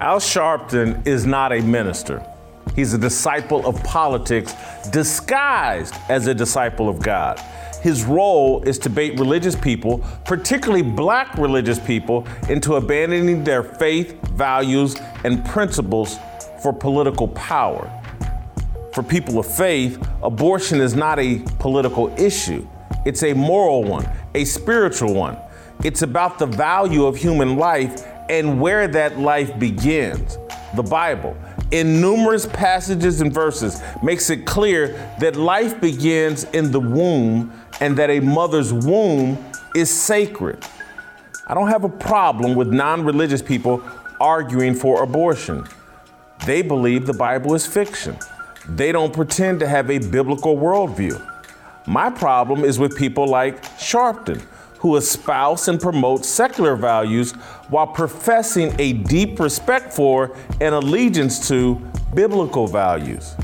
[0.00, 2.24] Al Sharpton is not a minister.
[2.74, 4.54] He's a disciple of politics
[4.90, 7.40] disguised as a disciple of God.
[7.86, 14.20] His role is to bait religious people, particularly black religious people, into abandoning their faith,
[14.30, 16.18] values, and principles
[16.60, 17.88] for political power.
[18.92, 22.66] For people of faith, abortion is not a political issue,
[23.04, 25.38] it's a moral one, a spiritual one.
[25.84, 30.38] It's about the value of human life and where that life begins.
[30.74, 31.36] The Bible,
[31.70, 34.88] in numerous passages and verses, makes it clear
[35.20, 39.38] that life begins in the womb and that a mother's womb
[39.74, 40.64] is sacred.
[41.46, 43.82] I don't have a problem with non religious people
[44.20, 45.66] arguing for abortion.
[46.44, 48.16] They believe the Bible is fiction.
[48.68, 51.22] They don't pretend to have a biblical worldview.
[51.86, 54.40] My problem is with people like Sharpton,
[54.78, 57.32] who espouse and promote secular values
[57.68, 61.76] while professing a deep respect for and allegiance to
[62.14, 63.34] biblical values.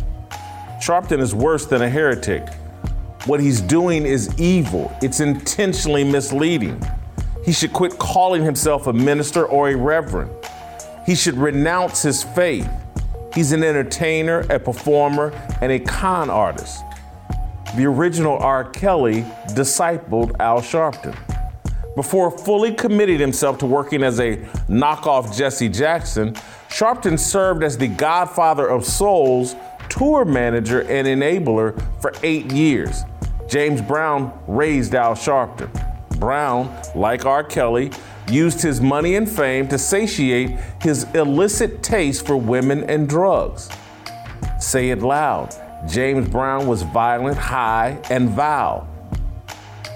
[0.81, 2.49] Sharpton is worse than a heretic.
[3.27, 6.83] What he's doing is evil, it's intentionally misleading.
[7.45, 10.33] He should quit calling himself a minister or a reverend.
[11.07, 12.69] He should renounce his faith.
[13.33, 16.83] He's an entertainer, a performer, and a con artist.
[17.77, 18.65] The original R.
[18.71, 21.17] Kelly discipled Al Sharpton.
[21.95, 24.37] Before fully committing himself to working as a
[24.69, 26.35] knockoff Jesse Jackson,
[26.69, 29.55] Sharpton served as the godfather of Soul's
[29.89, 33.05] tour manager and enabler for eight years.
[33.53, 35.71] James Brown raised Al Sharpton.
[36.19, 37.45] Brown, like R.
[37.45, 37.91] Kelly,
[38.27, 43.69] used his money and fame to satiate his illicit taste for women and drugs.
[44.59, 45.55] Say it loud.
[45.87, 48.89] James Brown was violent, high, and vile.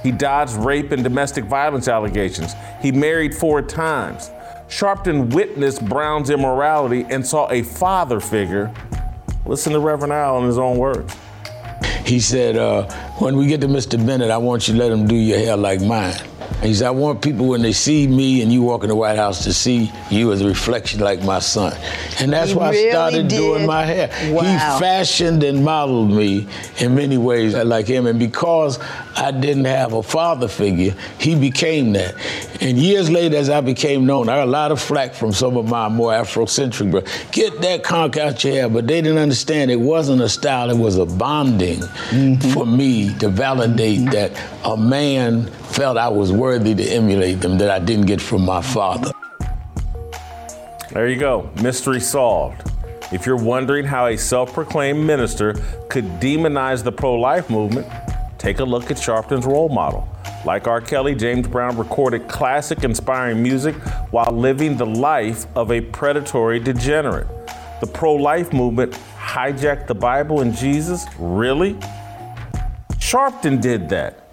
[0.03, 2.53] He dodged rape and domestic violence allegations.
[2.83, 4.29] He married four times.
[4.69, 8.71] Sharpton witnessed Brown's immorality and saw a father figure.
[9.47, 11.17] Listen to Reverend Al in his own words.
[12.07, 12.89] He said, uh,
[13.19, 14.05] when we get to Mr.
[14.05, 16.15] Bennett, I want you to let him do your hair like mine.
[16.63, 19.17] He said, I want people when they see me and you walk in the White
[19.17, 21.77] House to see you as a reflection like my son.
[22.21, 23.37] And that's He why really I started did.
[23.37, 24.09] doing my hair.
[24.33, 24.43] Wow.
[24.43, 26.47] He fashioned and modeled me
[26.79, 28.07] in many ways like him.
[28.07, 28.79] And because
[29.17, 32.15] I didn't have a father figure, he became that.
[32.61, 35.57] And years later, as I became known, I got a lot of flack from some
[35.57, 37.13] of my more Afrocentric brothers.
[37.33, 38.69] Get that conk out your hair.
[38.69, 42.51] But they didn't understand it wasn't a style, it was a bonding mm-hmm.
[42.51, 44.11] for me to validate mm-hmm.
[44.11, 44.33] that
[44.65, 48.63] a man felt I was worthy to emulate them that I didn't get from my
[48.63, 49.13] father.
[50.93, 51.51] There you go.
[51.63, 52.63] Mystery solved.
[53.13, 55.55] If you're wondering how a self proclaimed minister
[55.89, 57.87] could demonize the pro life movement,
[58.39, 60.09] take a look at Sharpton's role model.
[60.47, 60.80] Like R.
[60.80, 63.74] Kelly, James Brown recorded classic inspiring music
[64.12, 67.26] while living the life of a predatory degenerate.
[67.80, 71.05] The pro life movement hijacked the Bible and Jesus?
[71.18, 71.74] Really?
[72.92, 74.28] Sharpton did that.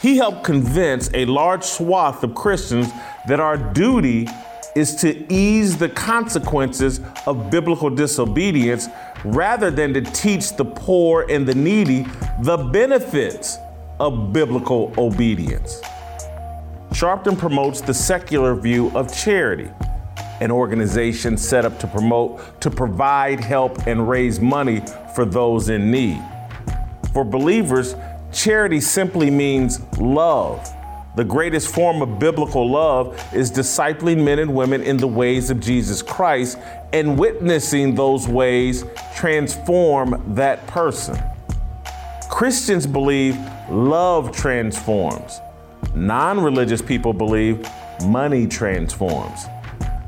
[0.00, 2.88] He helped convince a large swath of Christians
[3.26, 4.26] that our duty
[4.74, 8.88] is to ease the consequences of biblical disobedience
[9.22, 12.06] rather than to teach the poor and the needy
[12.40, 13.58] the benefits
[14.00, 15.80] of biblical obedience.
[16.90, 19.70] Sharpton promotes the secular view of charity,
[20.40, 24.82] an organization set up to promote, to provide help and raise money
[25.14, 26.22] for those in need.
[27.12, 27.94] For believers,
[28.32, 30.68] charity simply means love.
[31.16, 35.58] The greatest form of biblical love is discipling men and women in the ways of
[35.58, 36.58] Jesus Christ
[36.92, 38.84] and witnessing those ways
[39.16, 41.18] transform that person.
[42.30, 43.36] Christians believe
[43.70, 45.40] love transforms.
[45.94, 47.66] Non religious people believe
[48.06, 49.46] money transforms.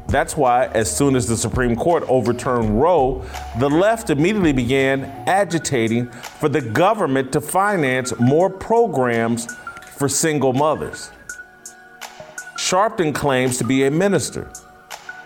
[0.09, 3.25] That's why, as soon as the Supreme Court overturned Roe,
[3.61, 9.47] the left immediately began agitating for the government to finance more programs
[9.97, 11.13] for single mothers.
[12.57, 14.51] Sharpton claims to be a minister.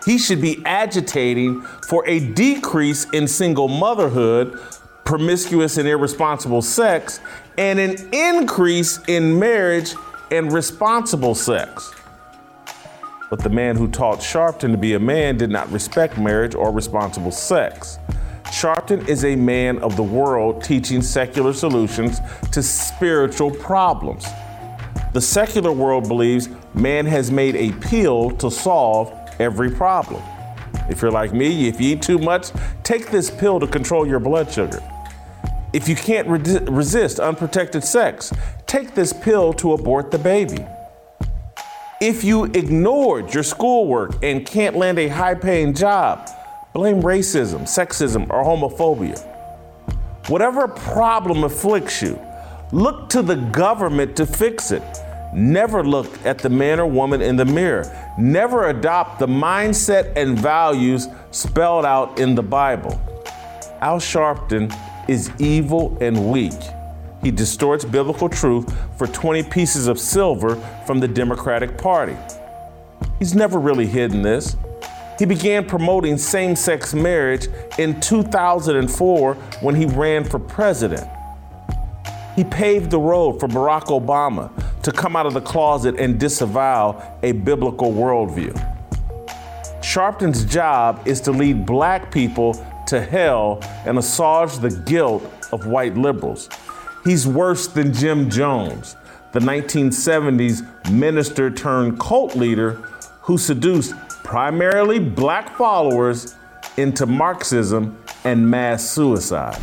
[0.05, 4.59] He should be agitating for a decrease in single motherhood,
[5.03, 7.19] promiscuous and irresponsible sex,
[7.57, 9.93] and an increase in marriage
[10.31, 11.93] and responsible sex.
[13.29, 16.71] But the man who taught Sharpton to be a man did not respect marriage or
[16.71, 17.97] responsible sex.
[18.45, 22.19] Sharpton is a man of the world teaching secular solutions
[22.51, 24.25] to spiritual problems.
[25.13, 30.21] The secular world believes man has made a pill to solve every problem.
[30.89, 32.51] If you're like me, if you eat too much,
[32.83, 34.81] take this pill to control your blood sugar.
[35.75, 38.31] If you can't re- resist unprotected sex,
[38.65, 40.65] take this pill to abort the baby.
[41.99, 46.29] If you ignored your schoolwork and can't land a high paying job,
[46.73, 49.19] blame racism, sexism, or homophobia.
[50.29, 52.17] Whatever problem afflicts you,
[52.71, 54.81] look to the government to fix it.
[55.33, 57.83] Never look at the man or woman in the mirror.
[58.17, 62.97] Never adopt the mindset and values spelled out in the Bible.
[63.81, 64.73] Al Sharpton
[65.07, 66.53] is evil and weak.
[67.23, 72.15] He distorts biblical truth for 20 pieces of silver from the Democratic Party.
[73.19, 74.55] He's never really hidden this.
[75.17, 77.47] He began promoting same sex marriage
[77.77, 81.09] in 2004 when he ran for president.
[82.35, 84.51] He paved the road for Barack Obama
[84.83, 88.53] to come out of the closet and disavow a biblical worldview.
[89.81, 92.53] Sharpton's job is to lead black people
[92.87, 96.49] to hell and assuage the guilt of white liberals.
[97.03, 98.95] He's worse than Jim Jones,
[99.31, 102.73] the 1970s minister turned cult leader
[103.21, 106.35] who seduced primarily black followers
[106.77, 109.59] into Marxism and mass suicide.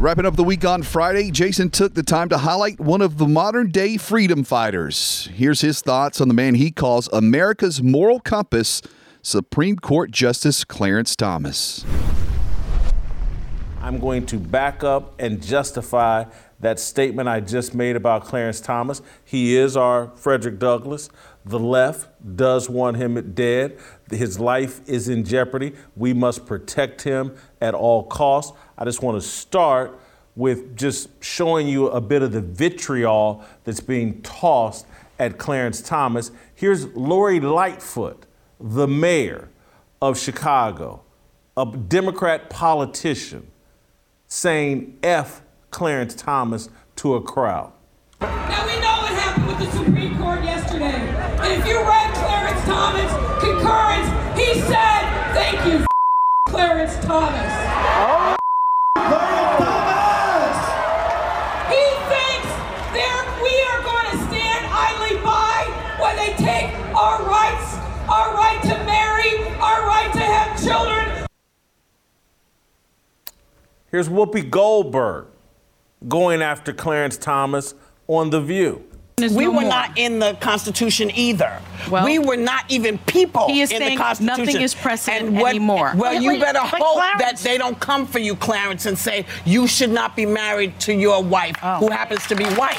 [0.00, 3.28] Wrapping up the week on Friday, Jason took the time to highlight one of the
[3.28, 5.28] modern day freedom fighters.
[5.34, 8.80] Here's his thoughts on the man he calls America's moral compass,
[9.22, 11.84] Supreme Court Justice Clarence Thomas.
[13.82, 16.24] I'm going to back up and justify
[16.60, 19.02] that statement I just made about Clarence Thomas.
[19.24, 21.10] He is our Frederick Douglass.
[21.44, 23.78] The left does want him dead.
[24.10, 25.74] His life is in jeopardy.
[25.96, 28.56] We must protect him at all costs.
[28.76, 29.98] I just want to start
[30.36, 34.86] with just showing you a bit of the vitriol that's being tossed
[35.18, 36.30] at Clarence Thomas.
[36.54, 38.26] Here's Lori Lightfoot,
[38.60, 39.48] the mayor
[40.02, 41.02] of Chicago,
[41.56, 43.50] a Democrat politician,
[44.28, 47.72] saying F Clarence Thomas to a crowd.
[48.20, 50.84] Now we know what happened with the Supreme Court yesterday.
[50.84, 55.86] And if you read Clarence Thomas' concurrence, he said, thank you,
[56.48, 57.52] Clarence Thomas.
[58.02, 58.29] Oh,
[73.90, 75.26] Here's Whoopi Goldberg
[76.08, 77.74] going after Clarence Thomas
[78.06, 78.84] on The View.
[79.18, 81.60] We were not in the Constitution either.
[82.02, 84.44] we were not even people He is in the Constitution.
[84.46, 85.92] nothing is precedent and what, anymore.
[85.94, 88.86] Well, Wait, you wait, better but hope Clarence- that they don't come for you, Clarence,
[88.86, 91.76] and say you should not be married to your wife Oh.
[91.80, 92.78] who happens to be white.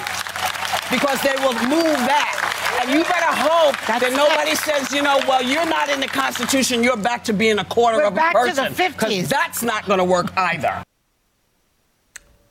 [0.89, 2.79] Because they will move that.
[2.81, 6.83] And you better hope that nobody says, you know, well, you're not in the Constitution,
[6.83, 8.93] you're back to being a quarter We're of a back to the person.
[8.93, 9.29] 'Cause 50s.
[9.29, 10.83] that's not going to work either.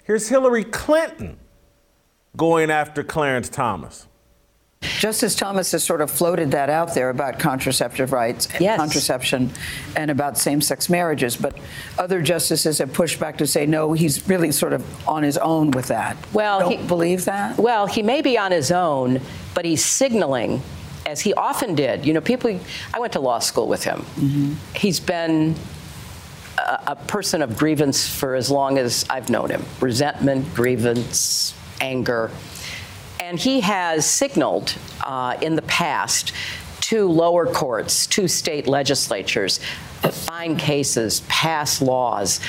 [0.05, 1.39] Here's Hillary Clinton
[2.37, 4.07] going after Clarence Thomas.
[4.83, 9.51] Justice Thomas has sort of floated that out there about contraceptive rights, contraception,
[9.95, 11.37] and about same-sex marriages.
[11.37, 11.59] But
[11.99, 15.71] other justices have pushed back to say no, he's really sort of on his own
[15.73, 16.17] with that.
[16.33, 17.59] Well, Don't he, believe that.
[17.59, 19.21] Well, he may be on his own,
[19.55, 20.63] but he's signaling,
[21.05, 22.07] as he often did.
[22.07, 22.59] You know, people.
[22.95, 23.99] I went to law school with him.
[24.17, 24.55] Mm-hmm.
[24.75, 25.57] He's been
[26.59, 29.65] a, person of grievance for as long as I've known him.
[29.81, 32.31] Resentment, grievance, anger,
[33.21, 34.75] and he has signaled
[35.05, 36.33] uh, in the past
[36.83, 39.61] to lower courts, to state legislatures,
[40.11, 42.41] find cases, pass laws,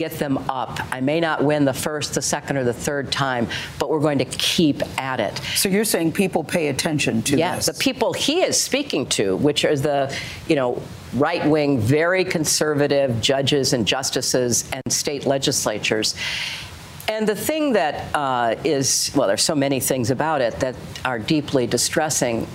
[0.00, 0.80] get them up.
[0.90, 3.46] I may not win the first, the second, or the third time,
[3.78, 5.36] but we're going to keep at it.
[5.56, 7.76] So you're saying people pay attention to yes, this?
[7.76, 10.16] the people he is speaking to, which are the,
[10.48, 10.80] you know,
[11.12, 16.14] right-wing, very conservative judges and justices and state legislatures.
[17.06, 21.18] And the thing that uh, is, well, there's so many things about it that are
[21.18, 22.46] deeply distressing,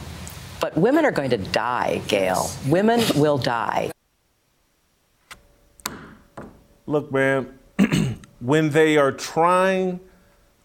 [0.60, 2.50] but women are going to die, Gayle.
[2.68, 3.92] Women will die.
[6.88, 7.58] Look, man,
[8.40, 10.00] when they are trying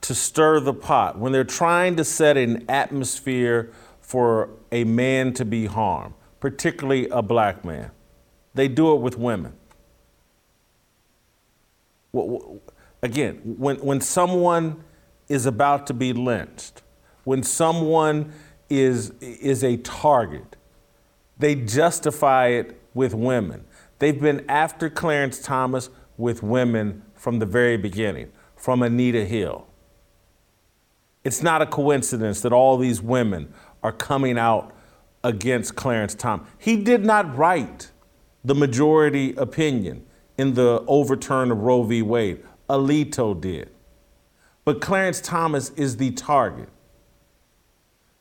[0.02, 5.44] to stir the pot, when they're trying to set an atmosphere for a man to
[5.44, 7.90] be harmed, particularly a black man.
[8.54, 9.54] They do it with women.
[13.02, 14.82] Again, when, when someone
[15.28, 16.82] is about to be lynched,
[17.24, 18.32] when someone
[18.68, 20.56] is, is a target,
[21.38, 23.64] they justify it with women.
[24.00, 25.88] They've been after Clarence Thomas
[26.20, 29.66] with women from the very beginning, from Anita Hill.
[31.24, 33.52] It's not a coincidence that all these women
[33.82, 34.74] are coming out
[35.24, 36.48] against Clarence Thomas.
[36.58, 37.90] He did not write
[38.44, 40.06] the majority opinion
[40.38, 42.02] in the overturn of Roe v.
[42.02, 42.42] Wade.
[42.68, 43.70] Alito did.
[44.64, 46.68] But Clarence Thomas is the target.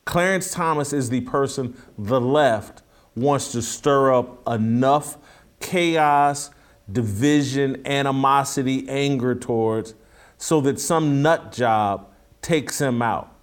[0.06, 2.82] Clarence Thomas is the person the left
[3.16, 5.18] wants to stir up enough
[5.60, 6.50] chaos,
[6.92, 9.96] division, animosity, anger towards
[10.38, 12.10] so that some nut job
[12.42, 13.36] takes him out.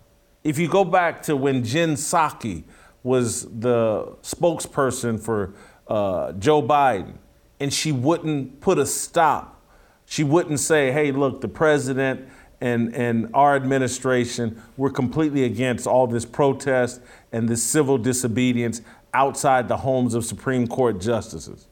[0.45, 2.65] If you go back to when Jen Psaki
[3.03, 5.55] was the spokesperson for
[5.87, 7.19] uh, Joe Biden,
[7.61, 9.63] and she wouldn't put a stop.
[10.05, 12.29] She wouldn't say, hey, look, the president
[12.61, 17.01] and, and our administration, we're completely against all this protest
[17.33, 18.83] and this civil disobedience
[19.15, 21.67] outside the homes of Supreme Court justices.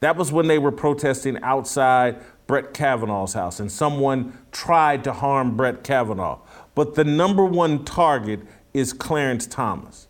[0.00, 5.56] That was when they were protesting outside Brett Kavanaugh's house, and someone tried to harm
[5.56, 6.38] Brett Kavanaugh.
[6.74, 8.40] But the number one target
[8.72, 10.08] is Clarence Thomas.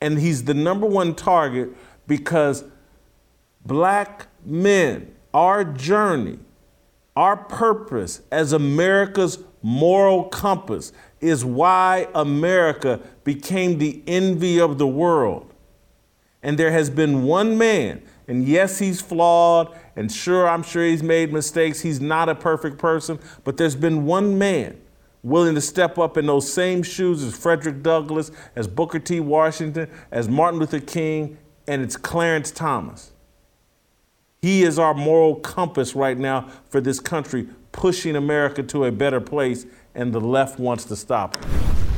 [0.00, 1.70] And he's the number one target
[2.06, 2.64] because
[3.64, 6.38] black men, our journey,
[7.16, 15.52] our purpose as America's moral compass is why America became the envy of the world.
[16.42, 21.02] And there has been one man, and yes, he's flawed, and sure, I'm sure he's
[21.02, 21.80] made mistakes.
[21.80, 24.80] He's not a perfect person, but there's been one man
[25.22, 29.20] willing to step up in those same shoes as Frederick Douglass, as Booker T.
[29.20, 33.12] Washington, as Martin Luther King, and it's Clarence Thomas.
[34.40, 39.20] He is our moral compass right now for this country, pushing America to a better
[39.20, 41.95] place, and the left wants to stop it.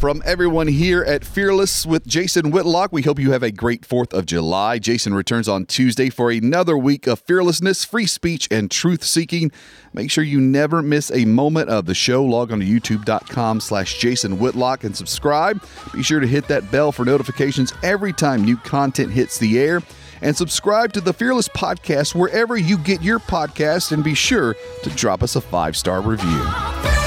[0.00, 4.14] From everyone here at Fearless with Jason Whitlock, we hope you have a great 4th
[4.14, 4.78] of July.
[4.78, 9.52] Jason returns on Tuesday for another week of fearlessness, free speech, and truth seeking.
[9.92, 12.24] Make sure you never miss a moment of the show.
[12.24, 15.62] Log on to youtube.com slash Jason Whitlock and subscribe.
[15.92, 19.82] Be sure to hit that bell for notifications every time new content hits the air.
[20.22, 24.90] And subscribe to the Fearless Podcast wherever you get your podcast and be sure to
[24.96, 26.99] drop us a five star review.